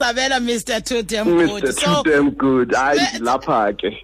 Sabela 0.00 0.40
Mr. 0.40 0.82
Too 0.84 1.02
Damn 1.02 1.26
Good. 1.26 1.62
Mr. 1.62 1.76
Too 2.04 2.10
Damn 2.10 2.30
Good. 2.30 2.70
Hayi 2.70 3.18
lapha 3.20 3.72
ke. 3.78 3.94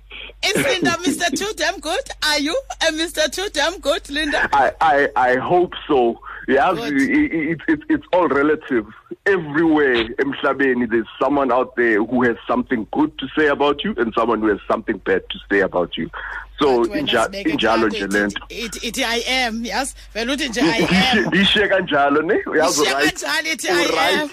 Is 0.45 0.57
Linda 0.57 0.91
Mr. 1.05 1.31
Too 1.39 1.53
Damn 1.57 1.81
Good? 1.81 2.01
Are 2.23 2.39
you 2.39 2.59
a 2.83 2.93
Mr. 2.93 3.31
Too 3.33 3.49
Damn 3.53 3.79
Good, 3.81 4.11
Linda? 4.11 4.49
I 4.53 4.73
I 4.81 5.09
I 5.17 5.37
hope 5.37 5.73
so. 5.89 6.21
Yazi 6.49 6.91
Good. 6.91 7.11
i- 7.11 7.73
i- 7.73 7.85
it's 7.95 8.07
all 8.13 8.29
relative. 8.29 8.87
Everywhere 9.27 10.05
emhlabeni 10.19 10.87
there's 10.89 11.09
someone 11.19 11.51
out 11.53 11.75
there 11.77 11.99
who 12.05 12.23
has 12.23 12.37
something 12.47 12.87
good 12.93 13.11
to 13.19 13.27
say 13.37 13.49
about 13.49 13.83
you 13.85 13.95
and 13.99 14.15
someone 14.15 14.41
who 14.41 14.49
has 14.49 14.61
something 14.69 14.99
bad 15.05 15.23
to 15.31 15.39
say 15.51 15.61
about 15.61 15.97
you. 15.99 16.09
So 16.61 16.83
But 16.83 16.91
wena 16.91 17.03
inja- 17.03 17.25
sibeke 17.25 17.51
injalo 17.53 17.89
nje 17.89 18.07
lento. 18.07 18.41
ithi- 18.49 18.85
Ithi 18.89 19.05
I 19.05 19.19
am, 19.47 19.65
yes. 19.65 19.95
Vele 20.15 20.33
uthi 20.33 20.49
nje 20.49 20.61
I 20.63 20.79
am. 21.19 21.31
Dishe 21.31 21.69
kanjalo 21.69 22.23
ne? 22.23 22.35
Uyazi 22.47 22.85
kanjalo 22.85 23.53
ithi 23.53 23.69
I 23.69 24.23
am. 24.23 24.31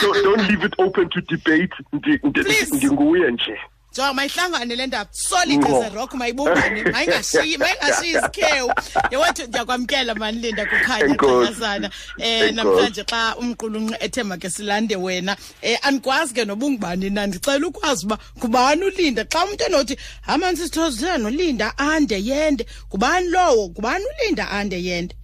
So 0.00 0.12
don't 0.22 0.48
leave 0.48 0.64
it 0.64 0.74
open 0.78 1.08
to 1.10 1.20
debate. 1.20 1.72
Ndi- 1.92 2.20
ndi- 2.20 2.44
Please. 2.44 2.70
Nje. 2.70 3.58
Jonga 3.94 4.14
mayihlangane 4.14 4.76
le 4.76 4.86
ndaba. 4.86 5.08
Solid 5.12 5.60
Ngqo. 5.60 5.84
as 5.86 5.92
a 5.92 5.96
rock 5.96 6.10
mayibumbane. 6.12 6.82
Mayingashiyi, 6.92 7.56
mayingashiyi 7.62 8.16
isikhewu. 8.18 8.72
Yawathi 9.10 9.42
ndiyakwamkela 9.46 10.14
mani 10.14 10.38
Linda 10.38 10.66
kukhanya 10.66 11.04
Enkosi. 11.06 11.52
xhanyazana. 11.52 11.90
Eh 12.18 12.40
Enkosi. 12.40 12.52
namhlanje 12.54 13.04
xa 13.04 13.36
umqulunqe 13.38 13.96
ethe 14.00 14.22
make 14.24 14.50
silande 14.50 14.96
wena. 14.96 15.36
Eh 15.62 15.78
anikwazi 15.82 16.34
ke 16.34 16.44
noba 16.44 16.66
ungubani 16.66 17.10
na 17.10 17.26
ndicela 17.26 17.66
ukwazi 17.66 18.06
uba 18.06 18.18
kubani 18.40 18.84
ulinda 18.84 19.24
xa 19.24 19.44
umuntu 19.44 19.64
enothi 19.64 19.96
hamanzi 20.22 20.64
sithozela 20.64 21.18
nolinda 21.18 21.78
ande 21.78 22.18
yende. 22.24 22.66
Kubani 22.88 23.28
lowo? 23.28 23.68
Kubani 23.68 24.04
ulinda 24.18 24.50
ande 24.50 24.82
yende? 24.84 25.14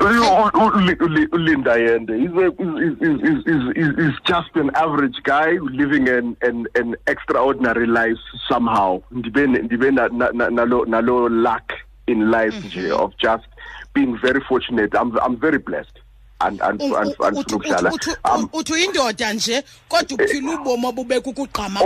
U- 0.00 0.50
u- 0.54 0.74
Uli- 0.76 0.96
Uli- 1.00 1.28
Yende. 1.76 2.12
Is, 2.14 2.30
is, 3.00 3.46
is, 3.46 3.62
is, 3.76 4.14
just 4.24 4.50
an 4.56 4.70
average 4.74 5.16
guy 5.24 5.58
living 5.72 6.08
an, 6.08 6.36
an, 6.42 6.66
an 6.74 6.96
extraordinary 7.06 7.86
life 7.86 8.18
somehow. 8.48 9.00
Ndibe 9.10 9.46
ndibe 9.46 9.90
na- 9.90 10.08
na- 10.08 10.30
na- 10.32 10.50
nalo 10.86 11.28
luck 11.28 11.72
in 12.06 12.30
life 12.30 12.54
nje 12.66 12.92
of 12.92 13.12
just 13.18 13.44
being 13.94 14.16
very 14.18 14.40
fortunate. 14.40 14.94
I'm 14.94 15.16
I'm 15.18 15.36
very 15.36 15.58
blessed. 15.58 15.98
And 16.40 16.60
and 16.60 16.80
and 16.82 17.14
u- 17.18 17.24
and 17.24 17.36
uthi- 17.36 17.54
ukuhlala. 17.56 17.90
uthi- 17.90 18.16
Um, 18.34 18.44
uthi- 18.44 18.58
Uthi 18.58 18.72
uyindoda 18.72 19.32
nje 19.32 19.64
kodwa 19.88 20.18
uphila 20.24 20.60
ubomi 20.60 20.86
obubeka 20.86 21.30
ukugqama 21.30 21.80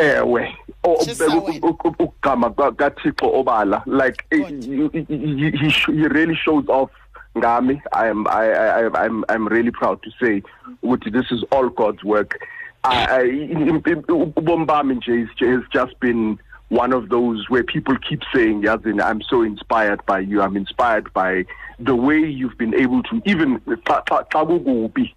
ewe 0.00 0.56
Shisa 1.04 1.26
ubeka 1.26 1.44
wena. 1.46 1.66
u- 1.66 1.78
u- 1.84 1.94
ukugama 1.98 2.50
kaThixo 2.50 3.26
obala. 3.34 3.82
Like 3.86 4.24
he, 4.30 4.44
he, 4.44 5.50
he, 5.50 6.08
really 6.08 6.34
shows 6.34 6.64
off 6.68 6.90
ngami. 7.36 7.80
I 7.92 8.06
am 8.08 8.26
I, 8.28 8.50
I 8.52 9.04
I'm 9.04 9.24
I'm 9.28 9.46
really 9.48 9.70
proud 9.70 10.02
to 10.02 10.10
say 10.20 10.42
ukuthi 10.82 11.12
this 11.12 11.30
is 11.30 11.44
all 11.52 11.68
God's 11.68 12.02
work. 12.04 12.38
Im- 12.84 13.82
im- 13.86 14.02
ubomi 14.08 14.66
bami 14.66 14.94
nje 14.96 15.28
has 15.40 15.64
just 15.72 15.98
been 16.00 16.38
one 16.70 16.92
of 16.92 17.08
those 17.08 17.50
where 17.50 17.64
people 17.64 17.96
keep 18.08 18.22
saying 18.34 18.62
Yazin 18.62 19.02
I'm 19.02 19.20
so 19.22 19.42
inspired 19.42 20.04
by 20.06 20.20
you. 20.20 20.40
I'm 20.40 20.56
inspired 20.56 21.12
by 21.12 21.44
the 21.78 21.94
way 21.94 22.18
you've 22.18 22.56
been 22.58 22.74
able 22.74 23.02
to 23.04 23.20
even 23.26 23.58
xa- 23.60 24.04
kukubi 24.32 25.12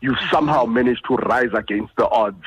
you've 0.00 0.18
somehow 0.30 0.64
managed 0.64 1.04
to 1.08 1.16
rise 1.16 1.50
against 1.54 1.94
the 1.96 2.08
odds 2.08 2.44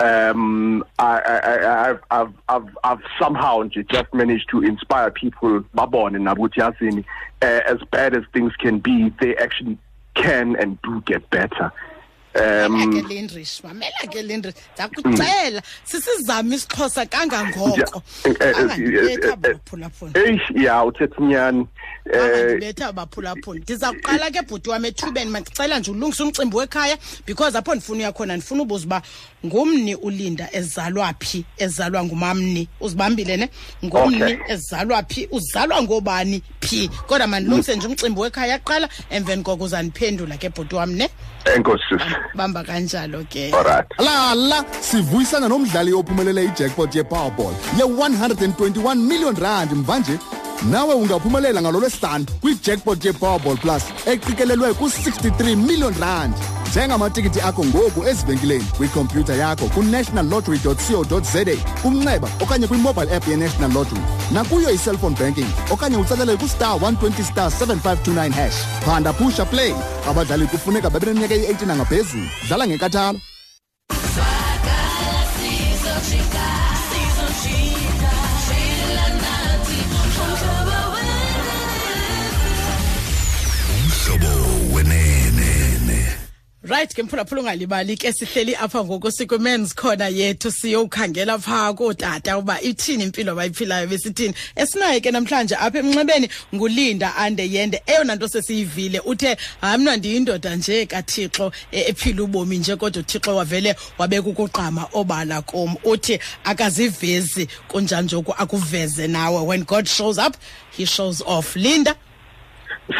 um 0.00 0.84
I, 0.98 1.18
I, 1.20 1.90
I 1.90 2.30
I've, 2.48 2.76
I've 2.84 3.02
somehow 3.18 3.64
just 3.64 4.12
managed 4.12 4.50
to 4.50 4.62
inspire 4.62 5.10
people 5.10 5.62
babone 5.74 6.16
nabuthi 6.18 6.56
yazini 6.56 7.04
uh, 7.42 7.60
as 7.66 7.78
bad 7.90 8.14
as 8.14 8.24
things 8.32 8.52
can 8.56 8.78
be 8.78 9.10
they 9.20 9.34
actually 9.36 9.78
can 10.14 10.56
and 10.56 10.80
do 10.82 11.00
get 11.06 11.28
better 11.30 11.72
ke 12.36 13.02
Lindrish, 13.08 13.62
mamela 13.62 14.06
ke 14.10 14.22
Lindrish. 14.22 14.54
Ndakucela 14.74 15.62
sisizama 15.84 16.54
isixhosa 16.54 17.06
kangangoko. 17.06 17.76
Yeah, 17.76 18.02
eh, 18.24 18.34
eh, 18.40 18.56
Angandibetha 18.56 19.28
eh, 19.28 19.32
eh, 19.32 19.36
baphulaphula. 19.36 20.12
hey 20.14 20.38
yeah 20.54 20.86
uthetha 20.86 21.16
inyani 21.20 21.66
eh 22.12 22.20
Angandibetha 22.22 22.92
baphulaphula. 22.92 23.60
Ndiza 23.60 23.92
kuqala 23.92 24.30
ke 24.30 24.42
bhuti 24.42 24.70
wami 24.70 24.88
ethubeni 24.88 25.30
mandicela 25.30 25.78
nje 25.78 25.90
ulungise 25.90 26.22
umcimbi 26.22 26.56
wekhaya 26.56 26.98
because 27.26 27.58
apho 27.58 27.74
ndifuna 27.74 27.98
uyakhona 27.98 28.36
ndifuna 28.36 28.62
ubuza 28.62 28.86
uba 28.86 29.02
ngumni 29.46 29.94
ulinda 29.94 30.48
ezalwa 30.52 31.14
phi 31.18 31.44
ezalwa 31.58 32.04
ngumamni 32.04 32.68
uzibambile 32.80 33.36
ne 33.36 33.50
ngumni 33.84 34.16
Okay. 34.16 34.38
ezalwa 34.48 35.02
phi 35.02 35.28
uzalwa 35.30 35.82
ngobani 35.82 36.42
phi 36.60 36.88
kodwa 36.88 37.26
mandilungise 37.26 37.76
nje 37.76 37.86
umcimbi 37.86 38.20
wekhaya 38.20 38.58
kuqala 38.58 38.88
emveni 39.10 39.42
koko 39.42 39.64
uzandiphendula 39.64 40.36
ke 40.36 40.48
bhuti 40.48 40.74
wami 40.74 40.94
ne 40.94 41.08
enkosi 41.54 41.94
bamba 42.34 42.64
kanjalo 42.64 43.24
ke. 43.30 43.52
Alright 43.54 43.86
lala 43.98 44.64
sivuyisana 44.80 45.48
nomdlali 45.48 45.92
ophumelele 45.92 46.44
ijackpot 46.44 46.94
yepowerball 46.94 47.54
ye-121 47.78 48.96
million 48.96 49.36
rand 49.36 49.72
mvanje. 49.72 50.18
Nawe 50.70 50.94
ungaphumelela 50.94 51.62
ngalolwesihlanu 51.62 52.26
kwijackpot 52.40 53.04
yepowerball 53.04 53.56
plus 53.56 53.82
eqikelelwe 54.06 54.74
ku-63 54.74 55.56
million 55.56 55.94
rand 56.00 56.34
njengamatikiti 56.70 57.40
akho 57.40 57.64
ngoku 57.64 58.04
ezivenkileni 58.04 58.64
kwikhompyutha 58.76 59.34
yakho 59.34 59.66
kunationallottery 59.66 60.58
co 60.58 60.74
za 61.20 61.56
kumnxeba 61.82 62.28
okanye 62.40 62.66
kwimobile 62.66 63.16
app 63.16 63.28
yenational 63.28 63.72
lottery. 63.72 64.00
Nakuyo 64.32 64.70
i-cellphone 64.70 65.16
banking 65.16 65.46
okanye 65.70 65.96
utsalele 65.96 66.36
kustar 66.36 66.76
120 66.76 67.24
star 67.24 67.50
7529 67.50 68.32
hash. 68.32 68.54
Phanda 68.84 69.12
pusha 69.12 69.44
play. 69.44 69.74
Abadlali 70.08 70.46
kufuneka 70.46 70.90
babe 70.90 71.06
neminyaka 71.06 71.34
eyi-18 71.34 71.66
nangaphezulu. 71.66 72.28
Dlala 72.48 72.66
ngenkathalo 72.66 73.20
umhlobo 77.48 77.75
right 86.68 86.94
ke 86.94 87.02
mphulaphula 87.02 87.40
ungalibali 87.40 87.96
ke 87.96 88.12
sihleli 88.12 88.54
apha 88.56 88.84
ngoku 88.84 89.10
sikwimens 89.10 89.74
khona 89.74 90.08
yethu 90.08 90.50
siyowukhangela 90.50 91.38
phaa 91.38 91.72
kootata 91.72 92.38
uba 92.38 92.60
ithini 92.60 93.04
impilo 93.04 93.32
abayiphilayo 93.32 93.86
besithini. 93.86 94.34
Esinayo 94.56 95.00
ke 95.00 95.10
namhlanje 95.10 95.54
apha 95.56 95.78
emnxebeni 95.78 96.28
ngulinda 96.54 97.16
ande 97.16 97.50
yende 97.52 97.82
eyona 97.86 98.14
nto 98.16 98.28
sesiyivile 98.28 99.00
uthe 99.00 99.36
hayi 99.60 99.78
mna 99.78 99.96
ndiyindoda 99.96 100.56
nje 100.56 100.86
kathixo 100.86 101.52
e- 101.72 101.80
ephila 101.90 102.22
ubomi 102.22 102.58
nje 102.58 102.76
kodwa 102.76 103.00
uthixo 103.00 103.36
wavele 103.36 103.76
wabeka 103.98 104.28
ukuqama 104.28 104.88
obala 104.92 105.42
kum. 105.42 105.74
Uthi 105.84 106.18
akazivezi 106.44 107.48
kunjanjoku 107.68 108.34
akuveze 108.38 109.06
nawe. 109.06 109.40
When 109.46 109.64
god 109.64 109.86
shows 109.88 110.18
up 110.18 110.36
he 110.76 110.86
shows 110.86 111.22
off. 111.26 111.56
Linda? 111.56 111.94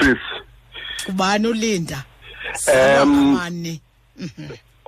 Sis. 0.01 0.19
Kubani 1.07 1.47
ulinda? 1.49 2.05
Um, 3.03 3.37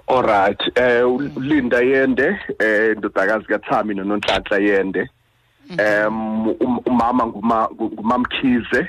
alright 0.09 0.61
eh 0.77 1.03
ulinda 1.37 1.81
yende 1.81 2.39
eh 2.59 2.93
indodakazi 2.97 3.45
kaThami 3.47 3.95
nonhlanhla 3.95 4.59
yende. 4.59 5.09
Um 5.71 6.49
um- 6.49 6.81
umama 6.87 7.27
nguma 7.27 7.69
ngumamkhize. 7.75 8.89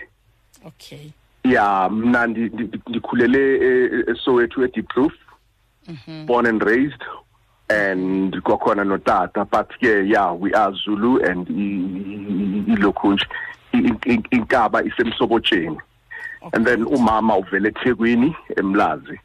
Okay. 0.66 1.10
Yeah 1.44 1.90
ndi- 1.92 2.80
ndikhulele 2.90 3.60
eSoweto 4.12 4.64
eDeepkloof 4.64 5.14
born 6.26 6.46
and 6.46 6.62
raised 6.64 7.02
and 7.70 8.36
kwakhona 8.44 8.84
notata 8.84 9.46
but 9.46 9.70
ke 9.80 10.04
yeah 10.08 10.32
we 10.34 10.52
are 10.54 10.72
Zulu 10.86 11.20
and 11.26 11.48
i- 11.50 11.54
i- 11.54 12.74
ilokhu 12.74 13.14
nje 13.14 13.26
i- 13.74 14.12
i- 14.14 14.24
inkaba 14.32 14.84
isemsobotsheni 14.84 15.78
and 16.54 16.66
then 16.66 16.84
umama 16.86 17.38
uvela 17.38 17.68
eThekwini 17.70 18.36
emlazi 18.58 19.20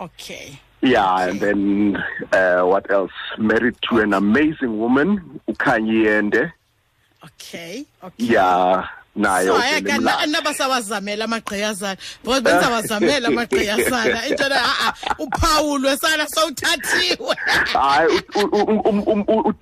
Okay. 0.00 0.58
Yeah, 0.82 1.28
and 1.28 1.40
then 1.40 1.96
uh, 2.32 2.62
what 2.66 2.90
else? 2.90 3.12
Married 3.38 3.76
to 3.82 4.00
an 4.00 4.14
amazing 4.14 4.78
woman, 4.78 5.40
Ukhanyi 5.48 6.04
Yende. 6.06 6.52
Okay. 7.24 7.84
Okay. 8.02 8.24
Yeah, 8.24 8.86
nayo 9.20 9.54
nabasawazamela 10.26 11.24
amagqiyazana 11.24 11.96
because 12.22 12.42
benzawazamela 12.42 13.28
amagqiyazana 13.30 14.28
into 14.28 14.48
le 14.48 14.56
a-a 14.56 14.94
uphawu 15.18 15.78
lwesana 15.78 16.26
sowuthathiwe. 16.26 17.36
Hayi 17.72 18.22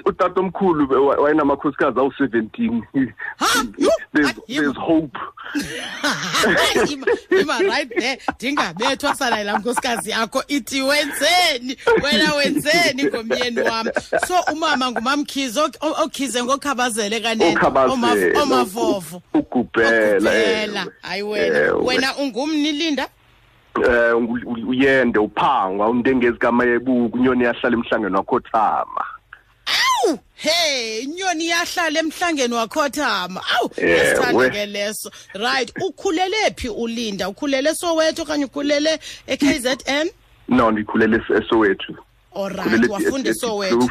utatomkhulu 0.05 1.09
wayenamakhosikazi 1.23 1.99
awu-seventeen. 1.99 2.83
There's 4.13 4.77
hope. 4.77 5.17
Ima 7.31 7.59
right 7.69 7.89
there. 7.97 8.19
Ndingabethwa 8.35 9.15
salayela 9.15 9.59
nkosikazi 9.59 10.11
yakho 10.11 10.45
ithi 10.49 10.83
wenzeni 10.83 11.77
wena 12.03 12.35
wenzeni 12.35 13.05
ngomyeni 13.05 13.61
wam. 13.61 13.87
So 14.27 14.35
umama 14.53 14.91
ngumamkhize 14.91 15.61
okhize 15.81 16.45
ngokhabazele 16.45 17.21
kanene 17.21 17.59
omavovo 18.43 19.23
ugubhela 19.53 20.17
Ugubhela. 20.17 20.83
ewe. 20.83 20.93
hayi 21.03 21.23
wena 21.23 21.59
Ewe. 21.59 21.85
wena 21.85 22.17
ungumni 22.17 22.73
linda 22.73 23.09
eh 23.85 24.17
u- 24.17 24.69
uyende 24.69 25.19
uphangwa 25.19 25.89
undengezi 25.89 26.39
kamayebu 26.39 27.09
kunyoni 27.09 27.45
yahlala 27.45 27.77
emhlangeni 27.77 28.17
wakhothama 28.17 29.05
awu 29.67 30.19
hey 30.35 30.99
inyoni 31.03 31.47
yahlala 31.49 31.99
emhlangeni 32.01 32.55
wakhothama 32.55 33.43
awu 33.59 33.71
Ewe. 33.77 33.91
yasithanda 33.99 34.51
ke 34.51 34.67
leso 34.67 35.11
right 35.35 35.73
ukhulele 35.87 36.37
phi 36.57 36.69
ulinda 36.69 37.29
ukhulele 37.29 37.75
soweto 37.75 38.23
okanye 38.23 38.45
ukhulele 38.45 38.99
e-kzn 39.27 40.11
no 40.49 40.71
ndikhulele 40.71 41.17
es- 41.17 41.43
esowethu 41.43 41.97
alright 42.35 42.69
Khulele 42.71 42.89
wafunda 42.93 43.29
e- 43.29 43.33
e- 43.33 43.37
esoweto 43.37 43.91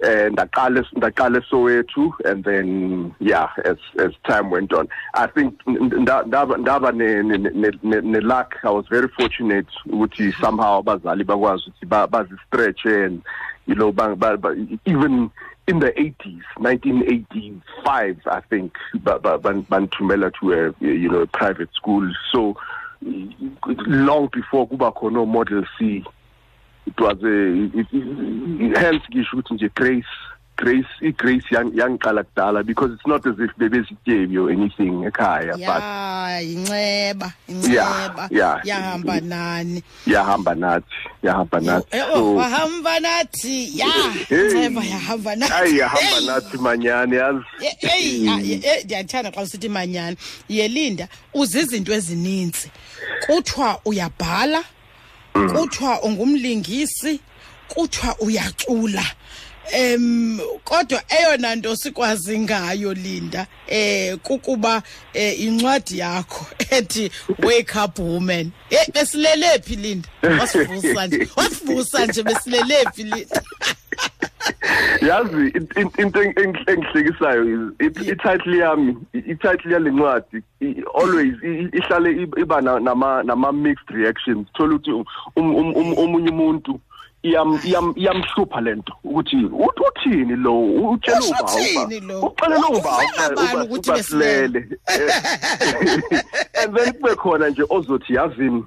Ndafunda 0.00 0.24
eh 0.24 0.30
ndaqala 0.32 0.84
ndaqala 0.96 1.38
esowethu 1.38 2.12
and 2.24 2.44
then 2.44 3.14
yeah 3.20 3.48
as 3.64 3.76
as 3.98 4.12
time 4.24 4.50
went 4.50 4.72
on. 4.72 4.88
I 5.14 5.26
think 5.26 5.58
ndaba 5.66 6.56
ndaba 6.56 6.92
ne 6.92 7.22
ne- 7.22 8.20
luck. 8.20 8.56
I 8.64 8.70
was 8.70 8.86
very 8.88 9.08
fortunate 9.08 9.66
ukuthi 9.86 10.32
somehow 10.40 10.78
abazali 10.82 11.24
bakwazi 11.24 11.68
ukuthi 11.70 11.86
ba- 11.86 12.06
bazi 12.08 12.34
stretch 12.46 12.84
and 12.86 13.22
you 13.66 13.74
know 13.74 13.90
even 14.86 15.30
in 15.66 15.78
the 15.80 15.92
80s 15.92 16.42
1985 16.58 18.16
i 18.26 18.40
think 18.48 18.72
ba- 19.04 19.18
ba- 19.18 19.38
ban- 19.38 19.66
banthumela 19.68 20.32
to 20.32 20.52
a 20.52 20.74
you 20.80 21.08
know 21.08 21.20
a 21.22 21.26
private 21.26 21.70
school. 21.74 22.10
So 22.32 22.56
long 23.02 24.28
before 24.32 24.66
kuba 24.66 24.92
khona 24.92 25.26
model 25.26 25.64
C 25.78 26.04
it 26.86 27.00
was 27.00 27.18
a 27.24 28.80
hence 28.80 29.02
ngisho 29.10 29.36
ukuthi 29.36 29.54
nje 29.54 29.68
grace 29.74 30.06
grace 30.56 30.88
igrace 31.00 31.46
yang- 31.50 31.72
yangiqala 31.74 32.22
kudala 32.24 32.62
because 32.66 32.92
it's 32.92 33.06
not 33.06 33.26
as 33.26 33.34
if 33.38 33.50
bebezityebi 33.58 34.38
or 34.38 34.50
anything 34.50 35.04
ekhaya 35.08 35.52
but 35.52 35.60
ya 35.60 36.42
inceba 36.42 37.32
inceba 37.48 38.28
yeah. 38.30 38.60
yahamba 38.64 39.20
nani? 39.20 39.82
Yahamba 40.06 40.54
nathi 40.54 40.84
yahamba 41.22 41.60
nathi. 41.60 41.98
so 42.14 42.34
wahamba 42.34 43.00
nathi. 43.00 43.78
Ya 43.78 43.86
Hey. 44.28 44.38
inceba 44.38 44.84
yahamba 44.84 45.36
nathi. 45.36 45.52
Ayi 45.52 45.78
yahamba 45.78 46.20
nathi 46.26 46.58
manyane 46.58 47.16
yazi. 47.16 47.44
Eh, 47.80 48.84
ndiyathanda 48.84 49.30
xa 49.32 49.42
usithi 49.42 49.68
manyani. 49.68 50.16
Yelinda 50.48 51.08
uzizinto 51.34 51.92
ezininzi. 51.92 52.70
Kuthiwa 53.26 53.80
uyabhala 53.84 54.64
kuthiwa 55.32 56.02
ungumlingisi 56.02 57.20
kuthiwa 57.68 58.16
uyacula. 58.18 59.04
Em 59.72 60.40
kodwa 60.64 61.02
eyona 61.08 61.56
nto 61.56 61.76
sikwazi 61.76 62.38
ngayo 62.38 62.94
linda 62.94 63.46
eh 63.68 64.16
kukuba 64.16 64.82
eh, 65.14 65.40
incwadi 65.40 65.98
yakho 65.98 66.46
ethi 66.70 67.10
wake 67.38 67.78
up 67.84 67.98
woman. 67.98 68.50
Eh 68.70 68.86
besilele 68.94 69.58
phi 69.62 69.76
linda? 69.76 70.08
Wasivusa 70.22 71.06
nje 71.06 71.28
wasivusa 71.36 72.06
nje 72.06 72.22
besilele 72.22 72.84
phi 72.94 73.02
linda? 73.02 73.42
yazi 75.00 75.48
in- 75.56 75.68
in- 75.76 75.90
into 75.98 76.20
eng- 76.22 76.34
eng- 76.42 76.64
engihlekisayo 76.66 77.72
is 77.78 77.86
it- 77.86 78.08
i-title 78.08 78.54
yami 78.56 78.96
i-title 79.12 79.72
yale 79.72 79.90
ncwadi 79.90 80.42
i- 80.60 80.82
always 80.94 81.34
ihlale 81.72 82.10
ib- 82.22 82.38
iba 82.38 82.60
na- 82.60 82.78
nama 82.80 83.22
nama 83.22 83.52
mixed 83.52 83.90
reactions. 83.90 84.46
Thola 84.54 84.74
ukuthi 84.74 84.90
um- 84.92 85.04
um- 85.56 85.76
um- 85.76 85.98
omunye 85.98 86.30
umuntu 86.30 86.80
iyam- 87.22 87.60
iyam- 87.64 87.94
iyamhlupha 87.96 88.60
lento 88.60 88.92
ukuthi 89.04 89.36
uthi 89.36 89.82
uthini 89.88 90.36
lo? 90.36 90.60
Utshela 90.90 91.18
uba 91.20 91.38
uxelela 92.26 93.52
uba 93.52 93.64
ukuthi 93.64 93.90
besilele? 93.90 94.66
and 96.62 96.74
then 96.76 96.92
kube 96.92 97.14
khona 97.16 97.48
nje 97.50 97.62
ozothi 97.70 98.14
yazini 98.14 98.64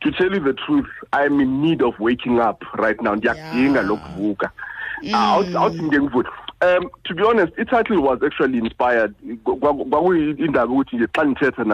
to 0.00 0.10
tell 0.12 0.32
you 0.32 0.40
the 0.40 0.54
truth 0.54 0.88
i'm 1.12 1.40
in 1.40 1.60
need 1.62 1.82
of 1.82 1.94
waking 2.00 2.38
up 2.40 2.64
right 2.74 3.00
now. 3.02 3.14
Ndiyakudinga 3.14 3.80
Yeah. 3.80 4.50
Awuthi 5.12 5.56
awuthi 5.56 5.82
ngivuke 5.82 6.28
um 6.62 6.90
to 7.04 7.14
be 7.14 7.22
honest 7.22 7.52
i-title 7.58 8.00
was 8.00 8.22
actually 8.22 8.58
inspired 8.58 9.14
kwakuyindaba 9.44 10.72
ukuthi 10.72 10.96
nje 10.96 11.06
xa 11.06 11.26
ngithetha 11.26 11.64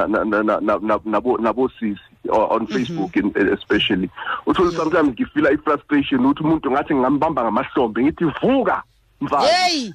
nabosisi 1.38 2.00
on 2.30 2.66
facebook 2.66 3.16
in, 3.16 3.32
especially 3.52 4.10
uthole 4.46 4.76
sometimes 4.76 5.08
ngifila 5.10 5.50
i-frustration 5.50 6.26
ukuthi 6.26 6.42
umuntu 6.42 6.70
ngathi 6.70 6.94
ngingambamba 6.94 7.42
ngamahlombe 7.42 8.02
ngithi 8.02 8.24
vuka 8.24 8.82
Hey! 9.20 9.92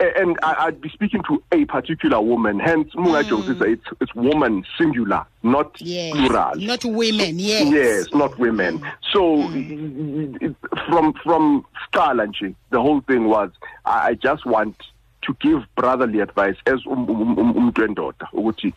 and 0.00 0.38
I, 0.42 0.66
I'd 0.66 0.80
be 0.80 0.88
speaking 0.90 1.22
to 1.24 1.42
a 1.52 1.64
particular 1.64 2.20
woman. 2.20 2.60
Hence, 2.60 2.92
mm. 2.94 3.62
it's 3.62 3.86
it's 4.00 4.14
woman 4.14 4.64
singular, 4.76 5.24
not 5.42 5.80
yes 5.80 6.14
plural. 6.14 6.54
not 6.56 6.84
women 6.84 7.38
yes 7.38 7.72
Yes, 7.72 8.14
not 8.14 8.38
women. 8.38 8.80
So 9.12 9.42
i- 9.42 10.54
from 10.86 11.14
from 11.24 11.64
Scala 11.84 12.26
the 12.70 12.80
whole 12.80 13.00
thing 13.02 13.28
was 13.28 13.50
I, 13.84 14.08
I 14.10 14.14
just 14.14 14.44
want 14.46 14.76
to 15.22 15.34
give 15.40 15.64
brotherly 15.74 16.20
advice 16.20 16.56
as 16.66 16.84
um- 16.86 17.08
um- 17.10 17.38
um- 17.38 17.52
umuntu 17.56 17.80
wendoda 17.80 18.28
ukuthi 18.32 18.72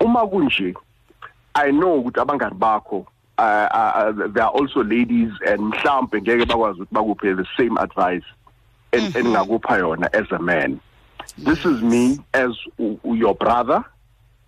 uma 0.00 0.26
kunje 0.26 0.74
I 1.54 1.70
know 1.70 2.00
ukuthi 2.02 2.20
abangani 2.20 2.54
bakho 2.58 3.06
uh, 3.38 3.42
uh, 3.42 4.12
there 4.28 4.44
are 4.44 4.52
also 4.52 4.84
ladies 4.84 5.32
and 5.46 5.60
mhlambe 5.60 6.20
ngeke 6.22 6.44
bakwazi 6.46 6.80
ukuthi 6.82 6.94
bakuphe 6.94 7.34
the 7.34 7.46
same 7.56 7.76
advice 7.78 8.24
engakupha 9.14 9.78
yona 9.78 10.08
as 10.14 10.30
a 10.32 10.38
man. 10.38 10.80
This 11.38 11.64
is 11.64 11.82
me 11.82 12.18
as 12.32 12.50
u- 12.78 13.00
u- 13.04 13.14
your 13.14 13.34
brother 13.34 13.84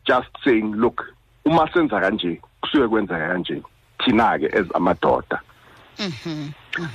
just 0.06 0.28
saying 0.44 0.72
look 0.76 1.02
uma 1.44 1.69
senza 1.75 2.00
kanje 2.00 2.40
kusuke 2.62 2.88
kwenzeka 2.88 3.28
kanje 3.28 3.62
thina 4.04 4.38
ke 4.38 4.52
as 4.54 4.66
amadoda. 4.75 5.40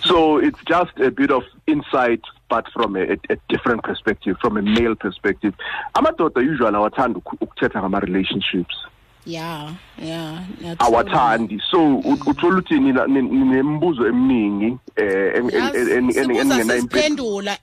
So 0.03 0.37
it's 0.37 0.59
just 0.67 0.91
a 0.99 1.09
bit 1.09 1.31
of 1.31 1.43
insight 1.67 2.21
but 2.49 2.67
from 2.71 2.95
a, 2.95 3.01
a, 3.13 3.17
a 3.31 3.35
different 3.49 3.83
perspective 3.83 4.37
from 4.39 4.57
a 4.57 4.61
male 4.61 4.95
perspective. 4.95 5.53
Amadoda 5.95 6.41
usually 6.43 6.71
awathanda 6.75 7.19
ukhu- 7.19 7.37
ukuthetha 7.41 7.79
ngama 7.81 7.99
relationships 8.01 8.75
yeah 9.25 9.73
yeah 9.97 10.39
awathandi 10.79 11.61
so 11.71 11.97
uthola 11.97 12.57
ukuthi 12.57 12.79
ninembuzo 12.79 14.07
eminingi 14.07 14.77
eh 14.95 15.43
sizinika 16.13 16.71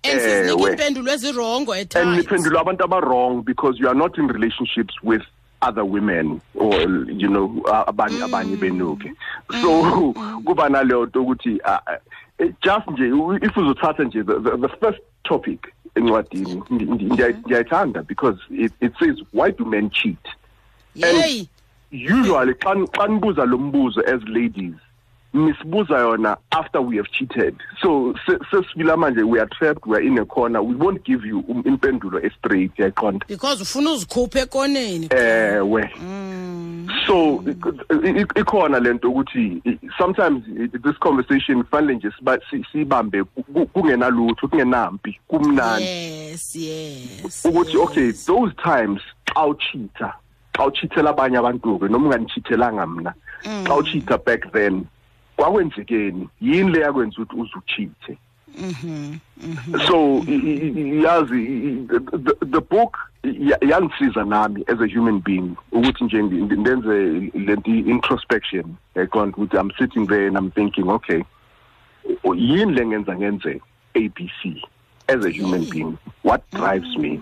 Ewe. 0.02 0.70
Eh, 0.70 0.72
impendulo 0.72 1.12
ezirongo 1.12 1.72
and 1.72 2.16
niphendula 2.16 2.60
abantu 2.60 2.84
aba-wrong 2.84 3.42
because 3.44 3.78
you 3.80 3.88
are 3.88 3.98
not 3.98 4.18
in 4.18 4.28
relationships 4.28 4.94
with 5.02 5.22
other 5.62 5.84
women 5.84 6.40
or 6.54 6.74
you 7.08 7.28
know 7.28 7.48
abanye 7.86 8.22
abanye 8.22 8.54
mm. 8.54 8.60
benuke 8.60 9.12
mm, 9.48 9.62
so 9.62 9.82
mm, 9.82 10.42
kuba 10.46 10.68
naleyo 10.68 11.06
nto 11.06 11.22
ukuthi 11.22 11.60
uh, 11.64 11.96
just 12.62 12.88
nje 12.88 13.06
if 13.46 13.56
uzothatha 13.56 14.04
nje 14.04 14.24
the, 14.24 14.68
first 14.80 14.98
topic 15.22 15.72
encwadini 15.94 16.62
ndiya- 16.70 16.88
mm-hmm. 16.90 17.40
ndiyayithanda 17.44 18.02
because 18.02 18.38
it, 18.50 18.72
it 18.80 18.92
says 18.98 19.16
why 19.32 19.50
do 19.50 19.64
men 19.64 19.90
cheat 19.90 20.37
yey 21.06 21.48
usually 21.90 22.54
xa 22.54 22.74
xa 22.92 23.06
nibuza 23.08 23.44
lo 23.46 23.58
mbuzo 23.58 24.00
as 24.00 24.22
ladies 24.28 24.74
nisibuza 25.34 25.98
yona 25.98 26.36
after 26.50 26.80
we 26.80 26.96
have 26.96 27.06
cheated. 27.12 27.54
So 27.82 28.14
se- 28.26 28.38
sesibila 28.50 28.96
manje 28.96 29.22
we 29.22 29.38
are 29.38 29.46
trapped 29.58 29.86
we 29.86 29.96
are 29.96 30.00
in 30.00 30.18
a 30.18 30.24
corner. 30.24 30.62
We 30.62 30.74
won't 30.74 31.04
give 31.04 31.22
you 31.26 31.44
um- 31.48 31.62
impendulo 31.66 32.18
estraight 32.24 32.72
yayiqonda 32.78 33.26
because 33.28 33.60
ufuna 33.62 33.90
uzikhuphe 33.92 34.40
ekoneni. 34.40 35.08
Ewe. 35.12 35.90
So 37.06 37.44
i- 37.46 38.20
i- 38.20 38.40
ikhona 38.40 38.80
lento 38.80 39.10
ukuthi 39.10 39.60
i- 39.66 39.78
sometimes 39.98 40.42
i- 40.48 40.78
this 40.78 40.96
conversation 40.98 41.62
kufanele 41.62 41.94
nje 41.94 42.10
siba- 42.18 42.40
si- 42.50 42.64
siyibambe 42.72 43.24
ku- 43.24 43.66
kungenalutho 43.66 44.48
kungenampi 44.48 45.20
kumnandi. 45.28 45.84
Yes 45.84 46.56
yes 46.56 47.44
ukuthi 47.44 47.76
okay 47.76 48.06
yes. 48.06 48.24
those 48.26 48.52
times 48.64 49.00
xa 49.26 49.46
uchitha 49.46 50.14
xa 50.58 50.66
uchithela 50.66 51.10
abanye 51.10 51.38
abantu 51.38 51.78
ke 51.78 51.88
noma 51.88 52.08
unganichithelanga 52.10 52.86
mna 52.86 53.14
xa 53.44 53.72
mm. 53.74 53.78
uchitha 53.78 54.18
back 54.18 54.52
then 54.52 54.84
kwakwenzekeni? 55.36 56.28
Yini 56.40 56.72
le 56.72 56.80
yakwenza 56.80 57.22
ukuthi 57.22 57.36
uze 57.40 57.52
uchithe? 57.56 58.18
Mm-hmm. 58.58 59.20
Mm-hmm. 59.40 59.80
So 59.86 60.18
i- 60.26 60.34
i- 60.34 60.72
i- 60.80 61.02
yazi 61.04 61.86
the, 61.86 62.34
the 62.46 62.60
book 62.60 62.98
ya- 63.22 63.58
yangisiza 63.60 64.24
nami 64.24 64.64
as 64.66 64.80
a 64.80 64.86
human 64.88 65.20
being 65.20 65.54
ukuthi 65.72 66.04
nje 66.04 66.22
ndenze 66.22 67.30
lento 67.34 67.70
introspection 67.70 68.74
yaqonda 68.94 69.36
ukuthi 69.36 69.56
i'm 69.56 69.70
sitting 69.78 70.06
there 70.06 70.26
and 70.26 70.36
i'm 70.36 70.50
thinking 70.50 70.88
okay 70.88 71.22
yini 72.36 72.72
le 72.74 72.86
ngenza 72.86 73.16
ngenze? 73.16 73.60
Abc 73.94 74.62
as 75.08 75.24
a 75.24 75.30
human 75.30 75.62
mm. 75.62 75.70
being 75.70 75.98
what 76.24 76.42
drives 76.50 76.96
me 76.96 77.20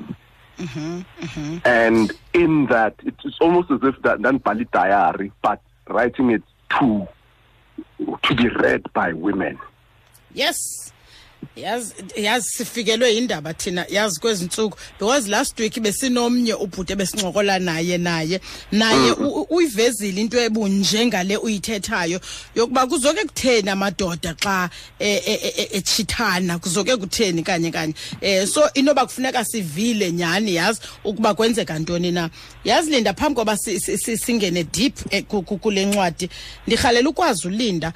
Mm-hmm, 0.58 1.00
mm-hmm. 1.20 1.58
and 1.64 2.12
in 2.32 2.66
that 2.66 2.94
it's 3.04 3.38
almost 3.40 3.70
as 3.70 3.80
if 3.82 4.00
that 4.02 4.18
ndanibhala 4.18 4.70
diary 4.70 5.30
but 5.42 5.60
writing 5.88 6.30
it 6.30 6.42
to 6.78 7.06
to 8.22 8.34
be 8.34 8.48
read 8.48 8.90
by 8.94 9.12
women. 9.12 9.58
Yes 10.32 10.92
yazi 11.56 11.94
yazi 12.16 12.48
sifikelwe 12.48 13.12
indaba 13.16 13.54
thina 13.54 13.86
yazi 13.88 14.20
kwezi 14.20 14.44
ntsuku 14.44 14.78
because 14.98 15.28
last 15.30 15.60
week 15.60 15.80
besinomnye 15.80 16.54
ubhuti 16.54 16.94
besincokola 16.94 17.58
naye 17.58 17.98
naye. 17.98 18.40
Naye 18.72 19.12
u- 19.12 19.28
u- 19.40 19.46
uyivezile 19.50 20.20
into 20.20 20.38
ebunje 20.40 21.06
ngale 21.06 21.36
uyithethayo. 21.36 22.20
Yokuba 22.54 22.86
kuzoke 22.86 23.25
kutheni 23.25 23.70
amadoda 23.70 24.34
xa 24.34 24.70
eh, 24.98 25.22
eh, 25.26 25.38
eh, 25.42 25.52
eh, 25.56 25.68
etshithana 25.72 26.58
kuzoke 26.58 26.96
kutheni 26.96 27.42
kanye 27.42 27.70
kanye. 27.70 27.94
Eh 28.20 28.46
so 28.48 28.70
inoba 28.75 29.06
kufuneka 29.06 29.44
sivile 29.44 30.12
nyhani 30.12 30.54
yazi 30.54 30.80
ukuba 31.04 31.34
kwenzeka 31.34 31.78
ntoni 31.78 32.12
na. 32.12 32.30
Yazi 32.64 32.90
linda 32.90 33.14
phambi 33.14 33.34
koba 33.36 33.56
si- 33.56 33.80
si- 33.80 33.98
si- 33.98 34.18
singene 34.18 34.64
deep 34.64 34.94
eh, 35.10 35.25
ku- 35.25 35.42
ku- 35.42 35.58
kule 35.58 35.86
ncwadi. 35.86 36.28
Ndirhalela 36.66 37.08
ukwazi 37.08 37.48
ulinda. 37.48 37.92